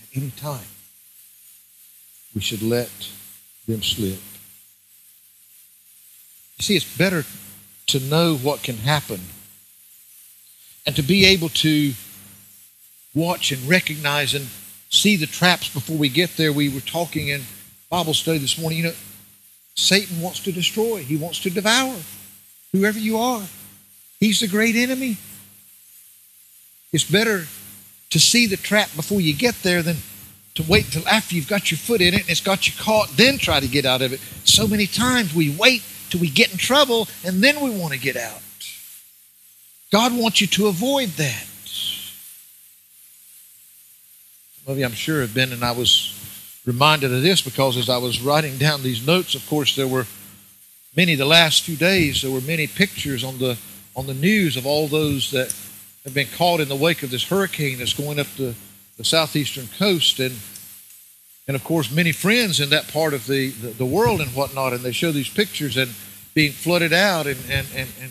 at 0.01 0.17
any 0.17 0.31
time 0.31 0.67
we 2.35 2.41
should 2.41 2.63
let 2.63 2.91
them 3.67 3.83
slip. 3.83 4.21
You 6.59 6.63
see, 6.63 6.77
it's 6.77 6.97
better 6.97 7.25
to 7.89 8.01
know 8.01 8.37
what 8.37 8.63
can 8.63 8.77
happen 8.77 9.21
and 10.87 10.95
to 10.95 11.03
be 11.03 11.25
able 11.25 11.49
to 11.49 11.93
watch 13.15 13.51
and 13.51 13.69
recognize 13.69 14.35
and 14.35 14.47
see 14.91 15.17
the 15.17 15.27
traps 15.27 15.69
before 15.69 15.97
we 15.97 16.09
get 16.09 16.37
there. 16.37 16.53
We 16.53 16.69
were 16.69 16.81
talking 16.81 17.29
in 17.29 17.43
Bible 17.91 18.15
study 18.15 18.39
this 18.39 18.59
morning. 18.59 18.79
You 18.79 18.85
know, 18.85 18.95
Satan 19.75 20.21
wants 20.21 20.41
to 20.41 20.53
destroy, 20.53 20.99
he 20.99 21.17
wants 21.17 21.41
to 21.41 21.51
devour 21.51 21.97
whoever 22.73 22.99
you 22.99 23.19
are. 23.19 23.43
He's 24.21 24.41
the 24.41 24.49
great 24.49 24.77
enemy. 24.77 25.17
It's 26.93 27.05
better 27.05 27.47
to 28.11 28.21
see 28.21 28.47
the 28.47 28.57
trap 28.57 28.89
before 28.95 29.21
you 29.21 29.35
get 29.35 29.57
there 29.63 29.83
than 29.83 29.97
to 30.55 30.63
wait 30.69 30.87
till 30.87 31.07
after 31.09 31.35
you've 31.35 31.49
got 31.49 31.71
your 31.71 31.79
foot 31.79 32.01
in 32.01 32.15
it 32.15 32.21
and 32.21 32.31
it's 32.31 32.41
got 32.41 32.69
you 32.69 32.73
caught, 32.79 33.09
then 33.17 33.39
try 33.39 33.59
to 33.59 33.67
get 33.67 33.85
out 33.85 34.03
of 34.03 34.13
it. 34.13 34.21
So 34.45 34.69
many 34.69 34.87
times 34.87 35.35
we 35.35 35.55
wait 35.59 35.83
till 36.11 36.21
we 36.21 36.31
get 36.31 36.53
in 36.53 36.59
trouble 36.59 37.09
and 37.25 37.43
then 37.43 37.61
we 37.61 37.71
want 37.71 37.93
to 37.93 37.99
get 37.99 38.17
out. 38.17 38.41
God 39.91 40.17
wants 40.17 40.41
you 40.41 40.47
to 40.49 40.69
avoid 40.69 41.09
that. 41.11 41.47
Some 44.65 44.73
of 44.73 44.79
you, 44.79 44.85
I'm 44.85 44.93
sure, 44.93 45.21
have 45.21 45.35
been, 45.35 45.53
and 45.53 45.65
I 45.65 45.73
was 45.73 46.24
reminded 46.65 47.13
of 47.13 47.23
this 47.23 47.43
because 47.43 47.77
as 47.77 47.89
I 47.89 47.99
was 47.99 48.21
writing 48.21 48.57
down 48.57 48.83
these 48.83 49.07
notes, 49.07 49.35
of 49.35 49.47
course, 49.49 49.77
there 49.77 49.89
were 49.89 50.07
many 50.97 51.15
the 51.15 51.25
last 51.25 51.63
few 51.63 51.77
days, 51.77 52.23
there 52.23 52.31
were 52.31 52.41
many 52.41 52.67
pictures 52.67 53.25
on 53.25 53.39
the 53.39 53.59
on 53.97 54.07
the 54.07 54.15
news 54.15 54.57
of 54.57 54.67
all 54.67 54.89
those 54.89 55.31
that 55.31 55.55
have 56.05 56.15
been 56.15 56.27
caught 56.37 56.61
in 56.61 56.69
the 56.69 56.75
wake 56.77 57.03
of 57.05 57.11
this 57.11 57.29
hurricane 57.29 57.79
that's 57.79 57.95
going 57.95 58.19
up 58.19 58.27
the 58.37 58.55
the 58.97 59.05
southeastern 59.05 59.69
coast, 59.79 60.21
and 60.21 60.35
and 61.47 61.55
of 61.57 61.65
course 61.65 61.91
many 61.91 62.13
friends 62.13 62.61
in 62.61 62.71
that 62.71 62.89
part 62.89 63.15
of 63.15 63.27
the, 63.27 63.51
the, 63.51 63.69
the 63.69 63.85
world 63.85 64.21
and 64.21 64.31
whatnot, 64.35 64.73
and 64.73 64.83
they 64.83 64.93
show 64.93 65.13
these 65.13 65.29
pictures 65.29 65.77
and 65.77 65.93
being 66.35 66.53
flooded 66.53 66.93
out, 66.93 67.27
and, 67.27 67.39
and, 67.49 67.67
and, 67.75 67.89
and 68.01 68.11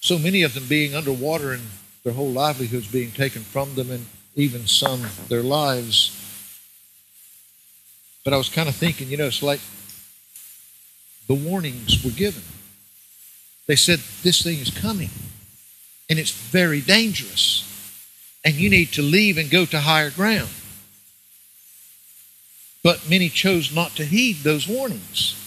so 0.00 0.18
many 0.18 0.42
of 0.42 0.54
them 0.54 0.64
being 0.68 0.94
underwater 0.94 1.52
and 1.52 1.62
their 2.04 2.12
whole 2.12 2.30
livelihoods 2.30 2.86
being 2.86 3.10
taken 3.10 3.42
from 3.42 3.74
them, 3.74 3.90
and 3.90 4.06
even 4.36 4.66
some 4.66 5.02
their 5.28 5.42
lives. 5.42 6.20
But 8.24 8.32
I 8.32 8.36
was 8.36 8.48
kind 8.48 8.68
of 8.68 8.74
thinking, 8.74 9.08
you 9.08 9.16
know, 9.16 9.26
it's 9.26 9.42
like 9.42 9.60
the 11.28 11.34
warnings 11.34 12.02
were 12.02 12.10
given. 12.10 12.42
They 13.66 13.76
said 13.76 14.00
this 14.22 14.42
thing 14.42 14.58
is 14.58 14.70
coming, 14.70 15.10
and 16.10 16.18
it's 16.18 16.30
very 16.30 16.80
dangerous 16.80 17.70
and 18.44 18.54
you 18.54 18.68
need 18.68 18.92
to 18.92 19.02
leave 19.02 19.38
and 19.38 19.50
go 19.50 19.64
to 19.64 19.80
higher 19.80 20.10
ground. 20.10 20.50
But 22.82 23.08
many 23.08 23.30
chose 23.30 23.74
not 23.74 23.96
to 23.96 24.04
heed 24.04 24.38
those 24.38 24.68
warnings. 24.68 25.40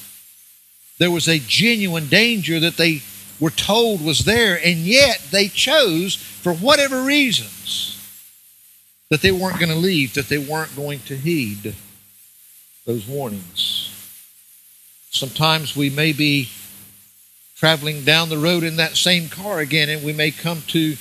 There 0.97 1.11
was 1.11 1.27
a 1.27 1.37
genuine 1.37 2.07
danger 2.07 2.59
that 2.59 2.77
they 2.77 3.03
were 3.39 3.51
told 3.51 4.03
was 4.03 4.25
there, 4.25 4.59
and 4.63 4.79
yet 4.79 5.27
they 5.29 5.47
chose, 5.47 6.15
for 6.15 6.53
whatever 6.53 7.03
reasons, 7.03 7.93
that 9.11 9.21
they 9.21 9.31
weren't 9.31 9.59
going 9.59 9.69
to 9.69 9.75
leave, 9.75 10.15
that 10.15 10.27
they 10.27 10.39
weren't 10.39 10.75
going 10.75 11.01
to 11.01 11.15
heed 11.15 11.75
those 12.88 13.06
warnings. 13.06 13.93
Sometimes 15.12 15.76
we 15.76 15.89
may 15.89 16.13
be 16.13 16.50
traveling 17.58 18.04
down 18.04 18.30
the 18.30 18.38
road 18.38 18.63
in 18.63 18.78
that 18.78 18.95
same 18.95 19.28
car 19.28 19.60
again, 19.60 19.89
and 19.89 20.04
we 20.04 20.13
may 20.13 20.32
come 20.32 20.63
to 20.67 20.95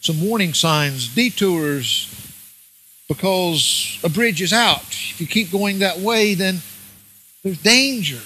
some 0.00 0.26
warning 0.26 0.54
signs, 0.54 1.14
detours, 1.14 2.08
because 3.06 4.00
a 4.02 4.08
bridge 4.08 4.40
is 4.40 4.52
out. 4.52 4.86
If 4.88 5.20
you 5.20 5.26
keep 5.26 5.52
going 5.52 5.80
that 5.80 5.98
way, 5.98 6.34
then 6.34 6.62
there's 7.44 7.60
danger. 7.62 8.20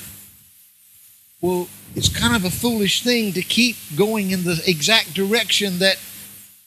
Well, 1.40 1.68
it's 1.96 2.08
kind 2.08 2.36
of 2.36 2.44
a 2.44 2.50
foolish 2.50 3.02
thing 3.02 3.32
to 3.32 3.42
keep 3.42 3.76
going 3.96 4.30
in 4.30 4.44
the 4.44 4.62
exact 4.66 5.14
direction 5.14 5.80
that 5.80 5.98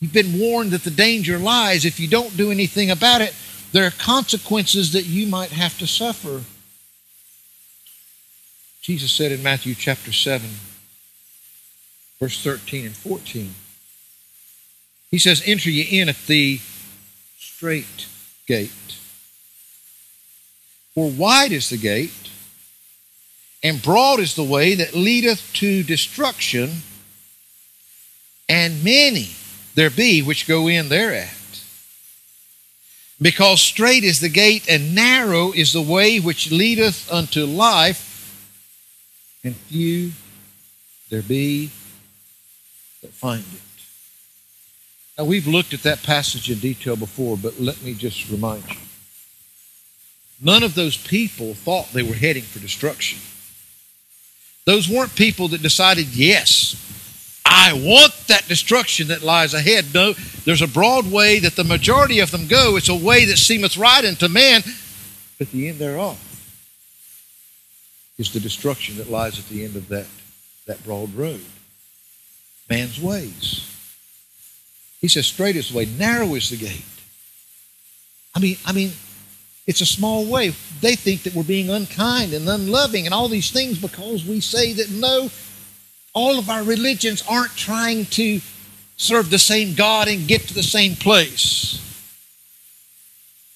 you've 0.01 0.13
been 0.13 0.37
warned 0.37 0.71
that 0.71 0.83
the 0.83 0.91
danger 0.91 1.37
lies. 1.37 1.85
If 1.85 2.01
you 2.01 2.09
don't 2.09 2.35
do 2.35 2.51
anything 2.51 2.91
about 2.91 3.21
it, 3.21 3.33
there 3.73 3.87
are 3.87 3.91
consequences 3.91 4.93
that 4.93 5.05
you 5.05 5.27
might 5.27 5.49
have 5.49 5.77
to 5.79 5.87
suffer. 5.87 6.43
Jesus 8.81 9.11
said 9.11 9.31
in 9.31 9.41
Matthew 9.41 9.73
chapter 9.73 10.13
7, 10.13 10.47
verse 12.19 12.41
13 12.43 12.85
and 12.85 12.95
14, 12.95 13.55
he 15.09 15.17
says, 15.17 15.41
Enter 15.45 15.71
ye 15.71 15.99
in 15.99 16.07
at 16.07 16.27
the 16.27 16.59
strait 17.37 18.07
gate. 18.47 18.69
For 20.93 21.09
wide 21.09 21.51
is 21.51 21.69
the 21.69 21.77
gate, 21.77 22.29
and 23.63 23.81
broad 23.81 24.19
is 24.19 24.35
the 24.35 24.43
way 24.43 24.75
that 24.75 24.93
leadeth 24.93 25.51
to 25.53 25.81
destruction, 25.81 26.83
and 28.47 28.83
many 28.83 29.31
there 29.73 29.89
be 29.89 30.21
which 30.21 30.47
go 30.47 30.67
in 30.67 30.89
thereat. 30.89 31.33
Because 33.21 33.61
strait 33.61 34.03
is 34.03 34.19
the 34.19 34.29
gate, 34.29 34.67
and 34.69 34.95
narrow 34.95 35.51
is 35.51 35.71
the 35.71 35.81
way 35.81 36.19
which 36.19 36.51
leadeth 36.51 37.11
unto 37.11 37.45
life, 37.45 38.09
and 39.43 39.55
few 39.55 40.11
there 41.09 41.21
be 41.21 41.69
that 43.01 43.11
find 43.11 43.43
it. 43.43 43.61
Now, 45.17 45.25
we've 45.25 45.47
looked 45.47 45.73
at 45.73 45.83
that 45.83 46.01
passage 46.01 46.49
in 46.49 46.57
detail 46.59 46.95
before, 46.95 47.37
but 47.37 47.59
let 47.59 47.81
me 47.83 47.93
just 47.93 48.29
remind 48.29 48.67
you. 48.67 48.77
None 50.41 50.63
of 50.63 50.73
those 50.75 50.97
people 50.97 51.53
thought 51.53 51.93
they 51.93 52.03
were 52.03 52.15
heading 52.15 52.43
for 52.43 52.59
destruction. 52.59 53.19
Those 54.65 54.89
weren't 54.89 55.15
people 55.15 55.49
that 55.49 55.61
decided, 55.61 56.07
yes, 56.07 56.75
I 57.45 57.73
want 57.73 58.13
that 58.27 58.47
destruction 58.47 59.09
that 59.09 59.21
lies 59.21 59.53
ahead. 59.53 59.93
No, 59.93 60.13
there's 60.45 60.61
a 60.61 60.67
broad 60.67 61.11
way 61.11 61.39
that 61.39 61.55
the 61.55 61.63
majority 61.63 62.19
of 62.19 62.31
them 62.31 62.47
go. 62.47 62.75
It's 62.75 62.89
a 62.89 62.95
way 62.95 63.25
that 63.25 63.37
seemeth 63.37 63.77
right 63.77 64.03
unto 64.03 64.27
man, 64.27 64.63
but 65.37 65.51
the 65.51 65.69
end 65.69 65.79
thereof 65.79 66.19
is 68.17 68.31
the 68.31 68.39
destruction 68.39 68.97
that 68.97 69.09
lies 69.09 69.39
at 69.39 69.47
the 69.49 69.65
end 69.65 69.75
of 69.75 69.89
that, 69.89 70.05
that 70.67 70.83
broad 70.83 71.13
road. 71.15 71.41
Man's 72.69 73.01
ways. 73.01 73.69
He 75.01 75.07
says, 75.07 75.27
straight 75.27 75.55
is 75.55 75.69
the 75.69 75.77
way, 75.77 75.85
narrow 75.85 76.33
is 76.35 76.49
the 76.49 76.57
gate. 76.57 76.85
I 78.35 78.39
mean, 78.39 78.57
I 78.65 78.71
mean, 78.71 78.91
it's 79.67 79.81
a 79.81 79.85
small 79.85 80.25
way. 80.25 80.53
They 80.81 80.95
think 80.95 81.23
that 81.23 81.35
we're 81.35 81.43
being 81.43 81.69
unkind 81.69 82.33
and 82.33 82.47
unloving 82.47 83.05
and 83.05 83.13
all 83.13 83.27
these 83.27 83.51
things 83.51 83.79
because 83.79 84.25
we 84.25 84.39
say 84.39 84.73
that 84.73 84.89
no, 84.89 85.29
all 86.13 86.37
of 86.39 86.49
our 86.49 86.63
religions 86.63 87.23
aren't 87.27 87.55
trying 87.55 88.05
to 88.05 88.39
serve 88.97 89.29
the 89.29 89.39
same 89.39 89.73
God 89.73 90.07
and 90.07 90.27
get 90.27 90.41
to 90.47 90.53
the 90.53 90.63
same 90.63 90.95
place. 90.95 91.79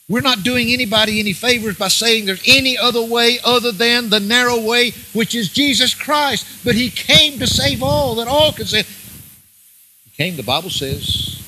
We're 0.09 0.21
not 0.21 0.43
doing 0.43 0.69
anybody 0.69 1.19
any 1.19 1.33
favors 1.33 1.77
by 1.77 1.89
saying 1.89 2.25
there's 2.25 2.43
any 2.47 2.77
other 2.77 3.01
way 3.01 3.39
other 3.43 3.73
than 3.73 4.09
the 4.09 4.21
narrow 4.21 4.59
way, 4.59 4.91
which 5.13 5.35
is 5.35 5.49
Jesus 5.49 5.93
Christ. 5.93 6.63
But 6.63 6.75
He 6.75 6.89
came 6.89 7.39
to 7.39 7.47
save 7.47 7.83
all, 7.83 8.15
that 8.15 8.27
all 8.27 8.53
could 8.53 8.69
say. 8.69 8.83
He 8.83 10.11
came, 10.15 10.37
the 10.37 10.43
Bible 10.43 10.69
says, 10.69 11.43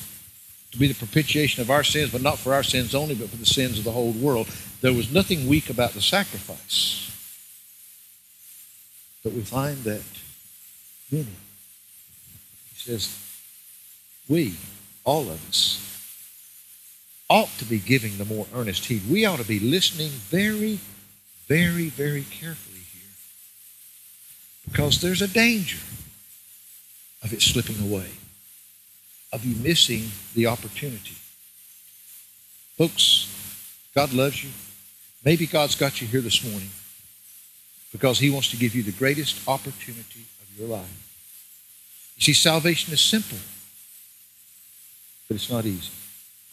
to 0.72 0.78
be 0.78 0.88
the 0.88 0.94
propitiation 0.94 1.62
of 1.62 1.70
our 1.70 1.82
sins, 1.82 2.12
but 2.12 2.20
not 2.20 2.38
for 2.38 2.52
our 2.52 2.62
sins 2.62 2.94
only, 2.94 3.14
but 3.14 3.30
for 3.30 3.36
the 3.36 3.46
sins 3.46 3.78
of 3.78 3.84
the 3.84 3.92
whole 3.92 4.12
world. 4.12 4.46
There 4.82 4.92
was 4.92 5.10
nothing 5.10 5.48
weak 5.48 5.70
about 5.70 5.92
the 5.92 6.02
sacrifice. 6.02 7.06
But 9.24 9.32
we 9.32 9.40
find 9.40 9.78
that 9.84 10.02
many, 11.10 11.36
he 12.72 12.76
says, 12.76 13.16
we, 14.28 14.54
all 15.04 15.22
of 15.22 15.48
us, 15.48 15.86
ought 17.28 17.50
to 17.58 17.64
be 17.64 17.78
giving 17.78 18.16
the 18.18 18.24
more 18.24 18.46
earnest 18.54 18.84
heed. 18.84 19.02
We 19.08 19.24
ought 19.24 19.38
to 19.38 19.46
be 19.46 19.60
listening 19.60 20.08
very, 20.08 20.80
very, 21.46 21.88
very 21.88 22.24
carefully 22.24 22.80
here. 22.92 23.10
Because 24.70 25.00
there's 25.00 25.22
a 25.22 25.28
danger 25.28 25.78
of 27.22 27.32
it 27.32 27.42
slipping 27.42 27.80
away, 27.80 28.08
of 29.32 29.44
you 29.44 29.54
missing 29.62 30.10
the 30.34 30.46
opportunity. 30.46 31.16
Folks, 32.76 33.28
God 33.94 34.12
loves 34.12 34.42
you. 34.42 34.50
Maybe 35.24 35.46
God's 35.46 35.74
got 35.74 36.00
you 36.00 36.08
here 36.08 36.22
this 36.22 36.44
morning 36.44 36.70
because 37.92 38.18
He 38.18 38.30
wants 38.30 38.50
to 38.50 38.56
give 38.56 38.74
you 38.74 38.82
the 38.82 38.92
greatest 38.92 39.46
opportunity 39.48 40.24
your 40.60 40.68
life. 40.68 42.14
You 42.16 42.22
see, 42.22 42.32
salvation 42.34 42.92
is 42.92 43.00
simple, 43.00 43.38
but 45.26 45.36
it's 45.36 45.50
not 45.50 45.64
easy. 45.64 45.90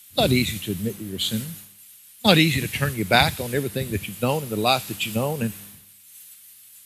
It's 0.08 0.18
not 0.18 0.32
easy 0.32 0.58
to 0.60 0.72
admit 0.72 0.98
that 0.98 1.04
you're 1.04 1.18
a 1.18 1.20
sinner. 1.20 1.44
It's 1.44 2.26
not 2.26 2.38
easy 2.38 2.62
to 2.62 2.68
turn 2.68 2.96
your 2.96 3.06
back 3.06 3.40
on 3.42 3.54
everything 3.54 3.92
that 3.92 4.08
you've 4.08 4.22
known 4.22 4.44
and 4.44 4.50
the 4.50 4.56
life 4.56 4.88
that 4.88 5.06
you've 5.06 5.16
known 5.16 5.42
and 5.42 5.52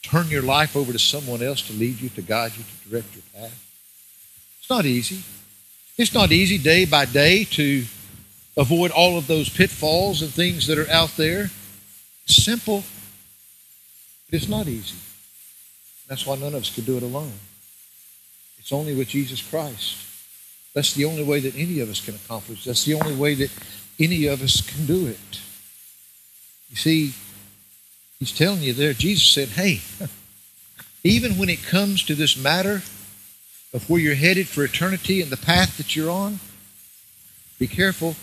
turn 0.02 0.28
your 0.28 0.42
life 0.42 0.76
over 0.76 0.92
to 0.92 0.98
someone 0.98 1.42
else 1.42 1.62
to 1.68 1.72
lead 1.72 2.00
you, 2.00 2.08
to 2.10 2.22
guide 2.22 2.52
you, 2.56 2.64
to 2.64 2.88
direct 2.88 3.14
your 3.14 3.22
path. 3.34 3.68
It's 4.58 4.68
not 4.68 4.84
easy. 4.84 5.22
It's 5.96 6.12
not 6.12 6.32
easy 6.32 6.58
day 6.58 6.84
by 6.84 7.04
day 7.04 7.44
to 7.44 7.84
avoid 8.56 8.90
all 8.90 9.16
of 9.16 9.28
those 9.28 9.48
pitfalls 9.48 10.22
and 10.22 10.32
things 10.32 10.66
that 10.66 10.78
are 10.78 10.90
out 10.90 11.16
there. 11.16 11.50
It's 12.24 12.42
simple, 12.44 12.82
but 14.26 14.34
it's 14.40 14.48
not 14.48 14.66
easy. 14.66 14.96
That's 16.12 16.26
why 16.26 16.36
none 16.36 16.54
of 16.54 16.60
us 16.60 16.74
could 16.74 16.84
do 16.84 16.98
it 16.98 17.02
alone. 17.02 17.32
It's 18.58 18.70
only 18.70 18.94
with 18.94 19.08
Jesus 19.08 19.40
Christ. 19.40 19.96
That's 20.74 20.92
the 20.92 21.06
only 21.06 21.22
way 21.22 21.40
that 21.40 21.56
any 21.56 21.80
of 21.80 21.88
us 21.88 22.04
can 22.04 22.14
accomplish. 22.14 22.66
That's 22.66 22.84
the 22.84 22.92
only 22.92 23.16
way 23.16 23.32
that 23.36 23.50
any 23.98 24.26
of 24.26 24.42
us 24.42 24.60
can 24.60 24.84
do 24.84 25.06
it. 25.06 25.40
You 26.68 26.76
see, 26.76 27.14
he's 28.18 28.30
telling 28.30 28.60
you 28.60 28.74
there, 28.74 28.92
Jesus 28.92 29.26
said, 29.26 29.48
hey, 29.48 29.80
even 31.02 31.38
when 31.38 31.48
it 31.48 31.62
comes 31.64 32.02
to 32.02 32.14
this 32.14 32.36
matter 32.36 32.82
of 33.72 33.88
where 33.88 33.98
you're 33.98 34.14
headed 34.14 34.48
for 34.48 34.64
eternity 34.64 35.22
and 35.22 35.30
the 35.30 35.38
path 35.38 35.78
that 35.78 35.96
you're 35.96 36.10
on, 36.10 36.40
be 37.58 37.66
careful. 37.66 38.16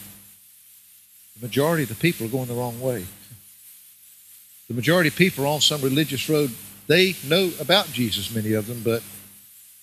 The 1.40 1.48
majority 1.48 1.82
of 1.82 1.90
the 1.90 1.96
people 1.96 2.28
are 2.28 2.30
going 2.30 2.50
the 2.50 2.54
wrong 2.54 2.80
way. 2.80 3.08
The 4.68 4.76
majority 4.76 5.08
of 5.08 5.16
people 5.16 5.46
are 5.46 5.48
on 5.48 5.62
some 5.62 5.82
religious 5.82 6.30
road. 6.30 6.52
They 6.90 7.16
know 7.24 7.52
about 7.60 7.94
Jesus, 7.94 8.34
many 8.34 8.54
of 8.54 8.66
them, 8.66 8.82
but 8.84 9.04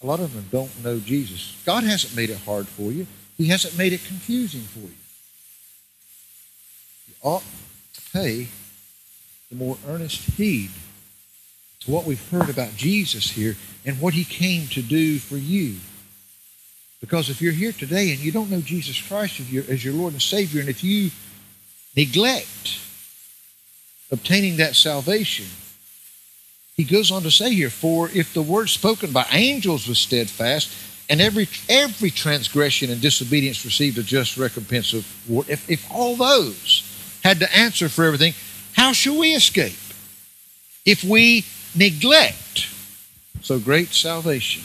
a 0.03 0.07
lot 0.07 0.19
of 0.19 0.35
them 0.35 0.45
don't 0.51 0.83
know 0.83 0.99
Jesus. 0.99 1.57
God 1.65 1.85
hasn't 1.85 2.17
made 2.17 2.31
it 2.31 2.39
hard 2.39 2.67
for 2.67 2.91
you. 2.91 3.07
He 3.39 3.47
hasn't 3.47 3.79
made 3.79 3.93
it 3.93 4.05
confusing 4.05 4.63
for 4.63 4.81
you. 4.81 4.95
You 7.07 7.15
ought 7.23 7.45
to 7.95 8.01
pay 8.13 8.49
the 9.51 9.57
more 9.57 9.79
earnest 9.87 10.21
heed 10.33 10.71
to 11.81 11.93
what 11.93 12.07
we've 12.07 12.29
heard 12.31 12.51
about 12.51 12.75
Jesus 12.75 13.31
here 13.31 13.55
and 13.85 14.01
what 14.01 14.15
he 14.15 14.25
came 14.25 14.67
to 14.69 14.83
do 14.83 15.21
for 15.21 15.37
you. 15.37 15.77
Because 17.01 17.31
if 17.31 17.41
you're 17.41 17.53
here 17.53 17.71
today 17.71 18.11
and 18.11 18.19
you 18.19 18.33
don't 18.33 18.51
know 18.51 18.61
Jesus 18.61 19.01
Christ 19.01 19.39
as 19.39 19.85
your, 19.85 19.95
Lord 19.95 20.13
and 20.15 20.21
Savior, 20.21 20.59
and 20.59 20.69
if 20.69 20.83
you 20.83 21.13
neglect 21.95 22.81
obtaining 24.11 24.57
that 24.57 24.75
salvation, 24.75 25.47
he 26.77 26.85
goes 26.85 27.11
on 27.11 27.23
to 27.23 27.31
say 27.31 27.55
here, 27.55 27.71
for 27.71 28.11
if 28.11 28.35
the 28.35 28.43
word 28.43 28.69
spoken 28.69 29.11
by 29.11 29.27
angels 29.33 29.89
was 29.89 29.99
steadfast, 29.99 30.71
and 31.09 31.21
every 31.21 31.49
every 31.69 32.11
transgression 32.11 32.91
and 32.91 33.01
disobedience 33.01 33.65
received 33.65 33.97
a 33.97 34.03
just 34.03 34.37
recompense 34.37 34.93
of 34.93 35.07
war, 35.29 35.45
if, 35.49 35.69
if 35.71 35.91
all 35.91 36.17
those 36.17 36.83
had 37.25 37.39
to 37.39 37.57
answer 37.57 37.89
for 37.89 38.05
everything, 38.05 38.35
how 38.75 38.93
shall 38.93 39.19
we 39.19 39.35
escape? 39.35 39.79
If 40.85 41.03
we 41.03 41.45
neglect 41.75 42.69
so 43.41 43.59
great 43.59 43.89
salvation, 43.89 44.63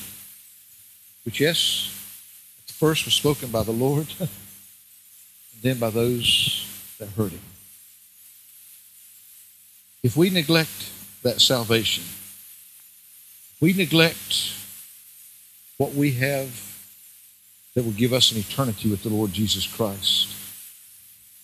which 1.24 1.39
yes, 1.39 1.89
at 2.67 2.74
first 2.74 3.06
was 3.06 3.13
spoken 3.13 3.52
by 3.52 3.63
the 3.63 3.71
Lord, 3.71 4.08
and 4.19 4.30
then 5.62 5.80
by 5.80 5.89
those 5.89 6.67
that 7.00 7.08
heard 7.10 7.32
him. 7.32 7.39
If 10.04 10.17
we 10.17 10.30
neglect 10.30 10.91
that 11.23 11.41
salvation. 11.41 12.03
We 13.60 13.73
neglect 13.73 14.53
what 15.77 15.93
we 15.93 16.12
have 16.13 16.49
that 17.75 17.84
will 17.84 17.91
give 17.91 18.13
us 18.13 18.31
an 18.31 18.39
eternity 18.39 18.89
with 18.89 19.03
the 19.03 19.10
Lord 19.10 19.31
Jesus 19.31 19.65
Christ. 19.65 20.36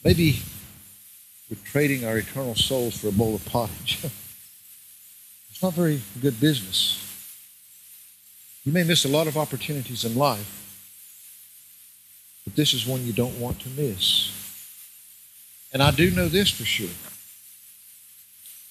Maybe 0.03 0.39
we're 1.49 1.63
trading 1.63 2.05
our 2.05 2.17
eternal 2.17 2.55
souls 2.55 2.97
for 2.97 3.07
a 3.07 3.11
bowl 3.11 3.35
of 3.35 3.45
pottage. 3.45 3.99
it's 5.49 5.63
not 5.63 5.73
very 5.73 6.01
good 6.21 6.39
business. 6.39 7.03
You 8.65 8.73
may 8.73 8.83
miss 8.83 9.05
a 9.05 9.09
lot 9.09 9.27
of 9.27 9.37
opportunities 9.37 10.03
in 10.03 10.15
life, 10.15 10.53
but 12.43 12.55
this 12.55 12.73
is 12.73 12.85
one 12.85 13.05
you 13.05 13.13
don't 13.13 13.39
want 13.39 13.61
to 13.61 13.69
miss. 13.69 14.31
And 15.71 15.81
I 15.81 15.91
do 15.91 16.11
know 16.11 16.27
this 16.27 16.49
for 16.49 16.65
sure. 16.65 16.89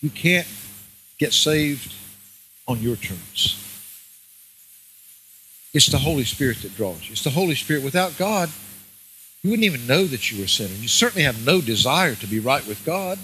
You 0.03 0.11
can't 0.11 0.47
get 1.19 1.33
saved 1.33 1.95
on 2.69 2.81
your 2.81 2.97
terms. 2.97 3.63
It's 5.73 5.87
the 5.87 5.99
Holy 5.99 6.25
Spirit 6.25 6.63
that 6.63 6.75
draws 6.77 7.07
you. 7.07 7.13
It's 7.13 7.25
the 7.25 7.31
Holy 7.31 7.55
Spirit. 7.55 7.85
Without 7.85 8.17
God, 8.17 8.51
you 9.43 9.51
wouldn't 9.51 9.67
even 9.67 9.87
know 9.87 10.05
that 10.07 10.31
you 10.31 10.39
were 10.39 10.45
a 10.45 10.49
sinner. 10.49 10.75
You 10.75 10.89
certainly 10.89 11.25
have 11.25 11.45
no 11.45 11.61
desire 11.61 12.15
to 12.15 12.27
be 12.27 12.41
right 12.41 12.67
with 12.67 12.85
God. 12.85 13.19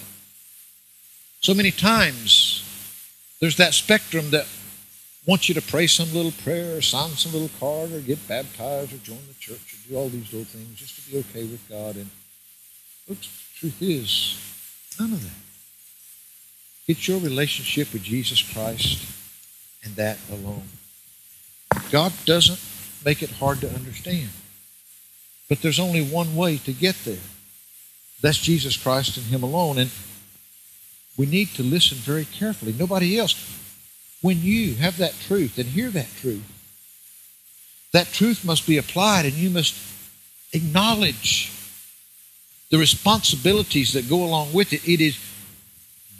So 1.40 1.54
many 1.54 1.70
times, 1.70 2.62
there's 3.40 3.56
that 3.56 3.74
spectrum 3.74 4.30
that 4.30 4.46
wants 5.26 5.48
you 5.48 5.54
to 5.54 5.62
pray 5.62 5.86
some 5.86 6.12
little 6.12 6.32
prayer 6.44 6.76
or 6.76 6.82
sign 6.82 7.10
some 7.10 7.32
little 7.32 7.50
card 7.58 7.92
or 7.92 8.00
get 8.00 8.28
baptized 8.28 8.92
or 8.92 8.98
join 8.98 9.18
the 9.28 9.34
church 9.40 9.74
or 9.74 9.88
do 9.88 9.96
all 9.96 10.08
these 10.08 10.32
little 10.32 10.44
things 10.44 10.78
just 10.78 10.96
to 10.96 11.10
be 11.10 11.18
okay 11.18 11.44
with 11.44 11.66
God. 11.68 11.96
And 11.96 12.10
the 13.08 13.14
truth 13.14 13.80
is, 13.80 14.36
none 15.00 15.12
of 15.12 15.22
that. 15.22 15.51
It's 16.88 17.06
your 17.06 17.20
relationship 17.20 17.92
with 17.92 18.02
Jesus 18.02 18.42
Christ 18.42 19.06
and 19.84 19.94
that 19.96 20.18
alone. 20.30 20.68
God 21.90 22.12
doesn't 22.24 22.60
make 23.04 23.22
it 23.22 23.30
hard 23.30 23.60
to 23.60 23.74
understand. 23.74 24.30
But 25.48 25.62
there's 25.62 25.80
only 25.80 26.04
one 26.04 26.34
way 26.34 26.56
to 26.58 26.72
get 26.72 26.96
there. 27.04 27.18
That's 28.20 28.38
Jesus 28.38 28.76
Christ 28.76 29.16
and 29.16 29.26
Him 29.26 29.42
alone. 29.42 29.78
And 29.78 29.90
we 31.16 31.26
need 31.26 31.48
to 31.54 31.62
listen 31.62 31.98
very 31.98 32.24
carefully. 32.24 32.74
Nobody 32.78 33.18
else. 33.18 33.34
When 34.22 34.40
you 34.40 34.76
have 34.76 34.98
that 34.98 35.14
truth 35.26 35.58
and 35.58 35.66
hear 35.66 35.90
that 35.90 36.08
truth, 36.20 36.44
that 37.92 38.06
truth 38.12 38.44
must 38.44 38.66
be 38.66 38.78
applied 38.78 39.26
and 39.26 39.34
you 39.34 39.50
must 39.50 39.74
acknowledge 40.52 41.52
the 42.70 42.78
responsibilities 42.78 43.92
that 43.92 44.08
go 44.08 44.24
along 44.24 44.52
with 44.52 44.72
it. 44.72 44.88
It 44.88 45.00
is 45.00 45.18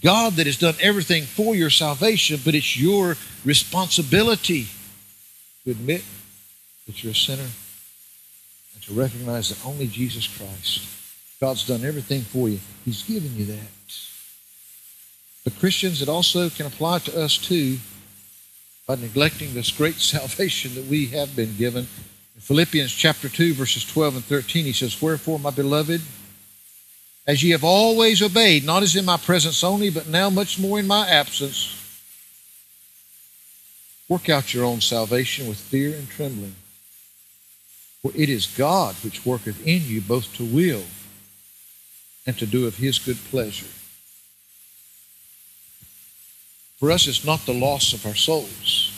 God 0.02 0.34
that 0.34 0.46
has 0.46 0.58
done 0.58 0.74
everything 0.80 1.22
for 1.22 1.54
your 1.54 1.70
salvation, 1.70 2.40
but 2.44 2.54
it's 2.54 2.76
your 2.76 3.16
responsibility 3.44 4.66
to 5.64 5.70
admit 5.70 6.02
that 6.86 7.02
you're 7.02 7.12
a 7.12 7.14
sinner 7.14 7.42
and 8.74 8.82
to 8.82 8.92
recognize 8.94 9.50
that 9.50 9.64
only 9.64 9.86
Jesus 9.86 10.26
Christ, 10.26 10.86
God's 11.40 11.66
done 11.66 11.84
everything 11.84 12.22
for 12.22 12.48
you. 12.48 12.58
He's 12.84 13.02
given 13.02 13.36
you 13.36 13.44
that. 13.46 13.68
But 15.44 15.58
Christians, 15.58 16.02
it 16.02 16.08
also 16.08 16.48
can 16.50 16.66
apply 16.66 17.00
to 17.00 17.20
us 17.20 17.36
too 17.36 17.78
by 18.86 18.96
neglecting 18.96 19.54
this 19.54 19.70
great 19.70 19.94
salvation 20.00 20.74
that 20.74 20.86
we 20.86 21.06
have 21.06 21.36
been 21.36 21.56
given. 21.56 21.86
In 22.34 22.40
Philippians 22.40 22.92
chapter 22.92 23.28
2, 23.28 23.54
verses 23.54 23.84
12 23.84 24.16
and 24.16 24.24
13, 24.24 24.64
he 24.64 24.72
says, 24.72 25.00
Wherefore, 25.00 25.38
my 25.38 25.50
beloved, 25.50 26.00
as 27.26 27.42
ye 27.42 27.50
have 27.50 27.64
always 27.64 28.20
obeyed, 28.22 28.64
not 28.64 28.82
as 28.82 28.96
in 28.96 29.04
my 29.04 29.16
presence 29.16 29.62
only, 29.62 29.90
but 29.90 30.08
now 30.08 30.28
much 30.28 30.58
more 30.58 30.80
in 30.80 30.86
my 30.86 31.08
absence. 31.08 31.78
Work 34.08 34.28
out 34.28 34.52
your 34.52 34.64
own 34.64 34.80
salvation 34.80 35.48
with 35.48 35.58
fear 35.58 35.94
and 35.94 36.08
trembling. 36.08 36.56
For 38.02 38.10
it 38.16 38.28
is 38.28 38.46
God 38.46 38.96
which 38.96 39.24
worketh 39.24 39.64
in 39.64 39.82
you 39.84 40.00
both 40.00 40.34
to 40.34 40.44
will 40.44 40.82
and 42.26 42.36
to 42.38 42.46
do 42.46 42.66
of 42.66 42.76
his 42.76 42.98
good 42.98 43.18
pleasure. 43.30 43.70
For 46.78 46.90
us, 46.90 47.06
it's 47.06 47.24
not 47.24 47.46
the 47.46 47.54
loss 47.54 47.92
of 47.92 48.04
our 48.04 48.14
souls. 48.16 48.90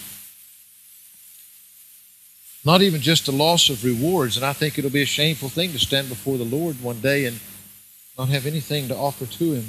Not 2.65 2.81
even 2.81 3.03
just 3.03 3.27
the 3.27 3.33
loss 3.33 3.69
of 3.69 3.85
rewards. 3.85 4.39
And 4.39 4.47
I 4.47 4.55
think 4.55 4.79
it'll 4.79 4.91
be 4.91 5.03
a 5.03 5.07
shameful 5.07 5.51
thing 5.51 5.73
to 5.73 5.79
stand 5.79 6.09
before 6.09 6.39
the 6.39 6.45
Lord 6.45 6.83
one 6.83 7.01
day 7.01 7.27
and 7.27 7.39
not 8.19 8.29
have 8.29 8.47
anything 8.47 8.89
to 8.89 8.97
offer 8.97 9.27
to 9.27 9.53
Him. 9.53 9.67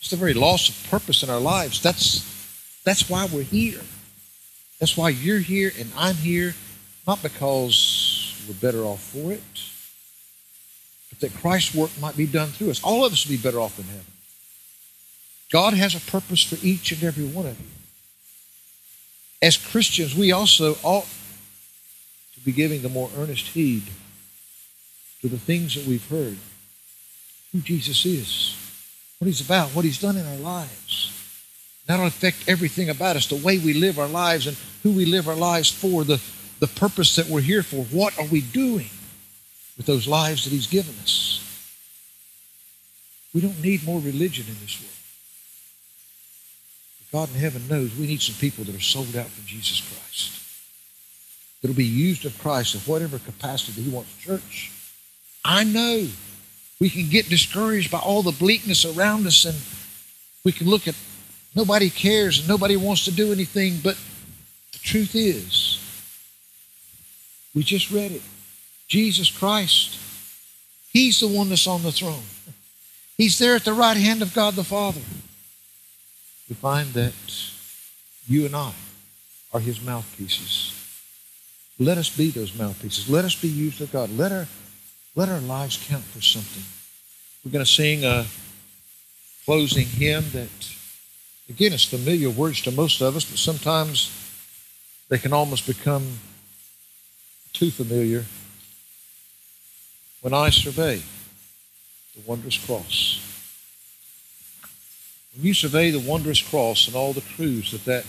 It's 0.00 0.10
the 0.10 0.16
very 0.16 0.34
loss 0.34 0.68
of 0.68 0.90
purpose 0.90 1.22
in 1.22 1.30
our 1.30 1.40
lives. 1.40 1.80
That's, 1.82 2.22
that's 2.84 3.08
why 3.08 3.26
we're 3.32 3.42
here. 3.42 3.80
That's 4.78 4.96
why 4.96 5.08
you're 5.08 5.38
here 5.38 5.72
and 5.78 5.90
I'm 5.96 6.16
here, 6.16 6.54
not 7.06 7.22
because 7.22 8.44
we're 8.46 8.54
better 8.54 8.84
off 8.84 9.00
for 9.00 9.32
it, 9.32 9.42
but 11.08 11.20
that 11.20 11.40
Christ's 11.40 11.74
work 11.74 11.90
might 12.00 12.16
be 12.16 12.26
done 12.26 12.48
through 12.48 12.70
us. 12.70 12.82
All 12.84 13.04
of 13.04 13.12
us 13.12 13.24
would 13.24 13.30
be 13.30 13.42
better 13.42 13.60
off 13.60 13.78
in 13.78 13.86
heaven. 13.86 14.04
God 15.50 15.74
has 15.74 15.94
a 15.94 16.10
purpose 16.10 16.42
for 16.42 16.58
each 16.66 16.92
and 16.92 17.02
every 17.02 17.24
one 17.24 17.46
of 17.46 17.58
you. 17.58 17.66
As 19.40 19.56
Christians, 19.56 20.14
we 20.14 20.32
also 20.32 20.76
ought 20.82 21.08
to 22.34 22.40
be 22.40 22.52
giving 22.52 22.82
the 22.82 22.88
more 22.88 23.10
earnest 23.16 23.48
heed 23.48 23.84
to 25.22 25.28
the 25.28 25.38
things 25.38 25.74
that 25.76 25.86
we've 25.86 26.06
heard 26.08 26.36
who 27.54 27.60
Jesus 27.60 28.04
is, 28.04 28.56
what 29.18 29.26
he's 29.26 29.40
about, 29.40 29.70
what 29.70 29.84
he's 29.84 30.00
done 30.00 30.16
in 30.16 30.26
our 30.26 30.38
lives. 30.38 31.12
That'll 31.86 32.06
affect 32.06 32.48
everything 32.48 32.90
about 32.90 33.14
us, 33.14 33.28
the 33.28 33.36
way 33.36 33.58
we 33.58 33.74
live 33.74 33.98
our 33.98 34.08
lives 34.08 34.48
and 34.48 34.56
who 34.82 34.90
we 34.90 35.06
live 35.06 35.28
our 35.28 35.36
lives 35.36 35.70
for, 35.70 36.02
the, 36.02 36.20
the 36.58 36.66
purpose 36.66 37.14
that 37.14 37.28
we're 37.28 37.40
here 37.40 37.62
for. 37.62 37.84
What 37.84 38.18
are 38.18 38.26
we 38.26 38.40
doing 38.40 38.90
with 39.76 39.86
those 39.86 40.08
lives 40.08 40.44
that 40.44 40.50
he's 40.50 40.66
given 40.66 40.94
us? 41.02 41.40
We 43.32 43.40
don't 43.40 43.62
need 43.62 43.84
more 43.84 44.00
religion 44.00 44.46
in 44.48 44.56
this 44.60 44.80
world. 44.80 44.90
But 47.12 47.18
God 47.18 47.34
in 47.34 47.40
heaven 47.40 47.68
knows 47.68 47.94
we 47.94 48.08
need 48.08 48.22
some 48.22 48.36
people 48.36 48.64
that 48.64 48.74
are 48.74 48.80
sold 48.80 49.14
out 49.14 49.26
for 49.26 49.46
Jesus 49.46 49.80
Christ. 49.80 50.40
That'll 51.62 51.76
be 51.76 51.84
used 51.84 52.24
of 52.24 52.36
Christ 52.40 52.74
in 52.74 52.80
whatever 52.80 53.18
capacity 53.20 53.82
he 53.82 53.90
wants 53.90 54.16
church. 54.18 54.72
I 55.44 55.62
know 55.62 56.08
we 56.80 56.90
can 56.90 57.08
get 57.08 57.28
discouraged 57.28 57.90
by 57.90 57.98
all 57.98 58.22
the 58.22 58.32
bleakness 58.32 58.84
around 58.84 59.26
us 59.26 59.44
and 59.44 59.56
we 60.44 60.52
can 60.52 60.68
look 60.68 60.86
at 60.86 60.94
nobody 61.54 61.88
cares 61.88 62.38
and 62.38 62.48
nobody 62.48 62.76
wants 62.76 63.04
to 63.04 63.12
do 63.12 63.32
anything. 63.32 63.78
But 63.82 63.96
the 64.72 64.78
truth 64.78 65.14
is, 65.14 65.78
we 67.54 67.62
just 67.62 67.90
read 67.90 68.12
it. 68.12 68.22
Jesus 68.88 69.30
Christ, 69.30 69.98
He's 70.92 71.18
the 71.18 71.28
one 71.28 71.48
that's 71.48 71.66
on 71.66 71.82
the 71.82 71.90
throne. 71.90 72.22
He's 73.16 73.38
there 73.38 73.56
at 73.56 73.64
the 73.64 73.72
right 73.72 73.96
hand 73.96 74.22
of 74.22 74.34
God 74.34 74.54
the 74.54 74.64
Father. 74.64 75.00
We 76.48 76.54
find 76.54 76.92
that 76.92 77.14
you 78.28 78.46
and 78.46 78.54
I 78.54 78.72
are 79.52 79.60
His 79.60 79.80
mouthpieces. 79.80 80.72
Let 81.78 81.98
us 81.98 82.14
be 82.14 82.30
those 82.30 82.56
mouthpieces. 82.56 83.08
Let 83.08 83.24
us 83.24 83.34
be 83.34 83.48
used 83.48 83.80
of 83.80 83.90
God. 83.90 84.10
Let 84.16 84.30
our, 84.30 84.46
let 85.14 85.28
our 85.28 85.40
lives 85.40 85.84
count 85.88 86.04
for 86.04 86.20
something. 86.20 86.64
We're 87.44 87.52
going 87.52 87.64
to 87.64 87.70
sing 87.70 88.04
a 88.04 88.26
closing 89.44 89.86
hymn 89.86 90.24
that, 90.32 90.48
again, 91.48 91.72
is 91.72 91.84
familiar 91.84 92.30
words 92.30 92.62
to 92.62 92.70
most 92.70 93.00
of 93.00 93.16
us, 93.16 93.24
but 93.24 93.38
sometimes 93.38 94.10
they 95.08 95.18
can 95.18 95.32
almost 95.32 95.66
become 95.66 96.18
too 97.52 97.70
familiar. 97.70 98.24
When 100.22 100.34
I 100.34 100.50
survey 100.50 101.02
the 102.14 102.22
wondrous 102.26 102.56
cross. 102.56 103.20
When 105.34 105.46
you 105.46 105.54
survey 105.54 105.90
the 105.90 105.98
wondrous 105.98 106.40
cross 106.40 106.86
and 106.86 106.96
all 106.96 107.12
the 107.12 107.20
truths 107.20 107.72
that 107.72 107.84
that 107.84 108.04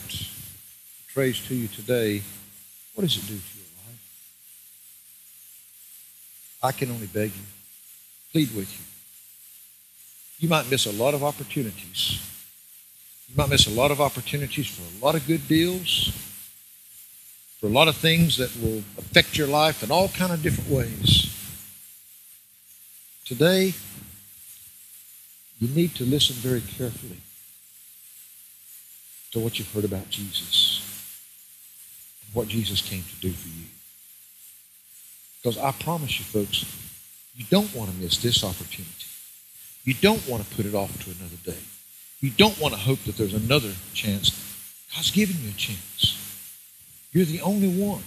portrays 1.07 1.45
to 1.47 1.55
you 1.55 1.67
today, 1.67 2.21
what 2.93 3.01
does 3.01 3.17
it 3.17 3.21
do 3.21 3.27
to 3.27 3.57
your 3.57 3.65
life? 3.87 3.99
I 6.65 6.71
can 6.71 6.91
only 6.91 7.07
beg 7.07 7.31
you, 7.31 7.45
plead 8.31 8.55
with 8.55 8.71
you. 8.71 8.85
You 10.39 10.49
might 10.49 10.69
miss 10.69 10.85
a 10.85 10.91
lot 10.91 11.13
of 11.13 11.23
opportunities. 11.23 12.21
You 13.29 13.35
might 13.37 13.49
miss 13.49 13.67
a 13.67 13.71
lot 13.71 13.91
of 13.91 14.01
opportunities 14.01 14.67
for 14.67 14.83
a 14.83 15.05
lot 15.05 15.15
of 15.15 15.25
good 15.25 15.47
deals, 15.47 16.11
for 17.59 17.67
a 17.67 17.69
lot 17.69 17.87
of 17.87 17.95
things 17.95 18.37
that 18.37 18.55
will 18.61 18.83
affect 18.97 19.37
your 19.37 19.47
life 19.47 19.83
in 19.83 19.91
all 19.91 20.09
kind 20.09 20.33
of 20.33 20.41
different 20.41 20.69
ways. 20.69 21.31
Today, 23.25 23.73
you 25.59 25.67
need 25.69 25.95
to 25.95 26.03
listen 26.03 26.35
very 26.35 26.61
carefully 26.61 27.21
to 29.31 29.39
what 29.39 29.57
you've 29.57 29.71
heard 29.71 29.85
about 29.85 30.09
Jesus 30.09 30.85
what 32.35 32.49
Jesus 32.49 32.81
came 32.81 33.01
to 33.01 33.15
do 33.21 33.31
for 33.31 33.47
you. 33.47 33.65
Because 35.45 35.59
I 35.59 35.73
promise 35.73 36.17
you, 36.17 36.25
folks, 36.25 36.65
you 37.35 37.45
don't 37.51 37.71
want 37.75 37.91
to 37.91 37.95
miss 37.97 38.17
this 38.17 38.43
opportunity. 38.43 39.05
You 39.83 39.93
don't 39.93 40.27
want 40.27 40.43
to 40.43 40.55
put 40.55 40.65
it 40.65 40.73
off 40.73 40.91
to 41.03 41.11
another 41.11 41.35
day. 41.45 41.63
You 42.19 42.31
don't 42.31 42.59
want 42.59 42.73
to 42.73 42.79
hope 42.79 42.97
that 43.03 43.15
there's 43.15 43.35
another 43.35 43.71
chance. 43.93 44.31
God's 44.91 45.11
given 45.11 45.35
you 45.43 45.49
a 45.49 45.53
chance. 45.53 46.17
You're 47.11 47.25
the 47.25 47.41
only 47.41 47.67
one 47.67 48.01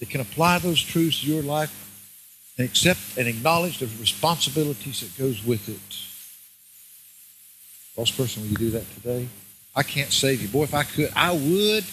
that 0.00 0.10
can 0.10 0.20
apply 0.20 0.58
those 0.58 0.82
truths 0.82 1.20
to 1.20 1.28
your 1.28 1.44
life 1.44 1.70
and 2.58 2.68
accept 2.68 3.16
and 3.16 3.28
acknowledge 3.28 3.78
the 3.78 3.86
responsibilities 4.00 4.98
that 4.98 5.16
goes 5.16 5.44
with 5.44 5.68
it. 5.68 5.96
Lost 7.96 8.16
person, 8.16 8.42
will 8.42 8.50
you 8.50 8.56
do 8.56 8.70
that 8.70 8.92
today? 8.94 9.28
I 9.76 9.84
can't 9.84 10.10
save 10.12 10.42
you. 10.42 10.48
Boy, 10.48 10.64
if 10.64 10.74
I 10.74 10.82
could, 10.82 11.12
I 11.14 11.30
would, 11.30 11.84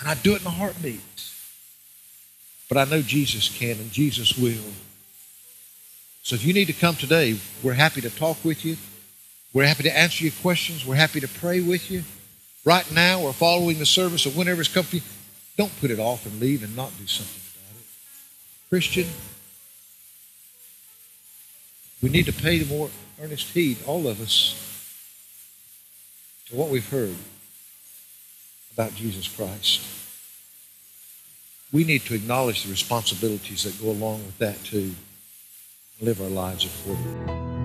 and 0.00 0.06
I'd 0.06 0.22
do 0.22 0.34
it 0.34 0.42
in 0.42 0.46
a 0.46 0.50
heartbeat. 0.50 1.00
But 2.68 2.78
I 2.78 2.84
know 2.84 3.02
Jesus 3.02 3.48
can, 3.48 3.78
and 3.78 3.92
Jesus 3.92 4.36
will. 4.36 4.72
So 6.22 6.34
if 6.34 6.44
you 6.44 6.52
need 6.52 6.66
to 6.66 6.72
come 6.72 6.96
today, 6.96 7.38
we're 7.62 7.74
happy 7.74 8.00
to 8.00 8.10
talk 8.10 8.44
with 8.44 8.64
you. 8.64 8.76
We're 9.52 9.66
happy 9.66 9.84
to 9.84 9.96
answer 9.96 10.24
your 10.24 10.32
questions. 10.42 10.84
We're 10.84 10.96
happy 10.96 11.20
to 11.20 11.28
pray 11.28 11.60
with 11.60 11.90
you. 11.90 12.02
Right 12.64 12.90
now, 12.92 13.20
or 13.20 13.32
following 13.32 13.78
the 13.78 13.86
service, 13.86 14.26
or 14.26 14.30
whenever 14.30 14.60
it's 14.60 14.72
comfortable, 14.72 15.06
don't 15.56 15.80
put 15.80 15.92
it 15.92 16.00
off 16.00 16.26
and 16.26 16.40
leave 16.40 16.64
and 16.64 16.74
not 16.74 16.90
do 16.98 17.06
something 17.06 17.42
about 17.54 17.80
it. 17.80 17.86
Christian, 18.68 19.06
we 22.02 22.08
need 22.10 22.26
to 22.26 22.32
pay 22.32 22.58
the 22.58 22.74
more 22.74 22.90
earnest 23.22 23.52
heed, 23.52 23.78
all 23.86 24.08
of 24.08 24.20
us, 24.20 24.54
to 26.48 26.56
what 26.56 26.68
we've 26.68 26.88
heard 26.90 27.14
about 28.74 28.94
Jesus 28.96 29.28
Christ. 29.28 29.80
We 31.76 31.84
need 31.84 32.06
to 32.06 32.14
acknowledge 32.14 32.62
the 32.64 32.70
responsibilities 32.70 33.64
that 33.64 33.78
go 33.82 33.90
along 33.90 34.24
with 34.24 34.38
that 34.38 34.64
too. 34.64 34.94
Live 36.00 36.22
our 36.22 36.28
lives 36.28 36.64
accordingly. 36.64 37.55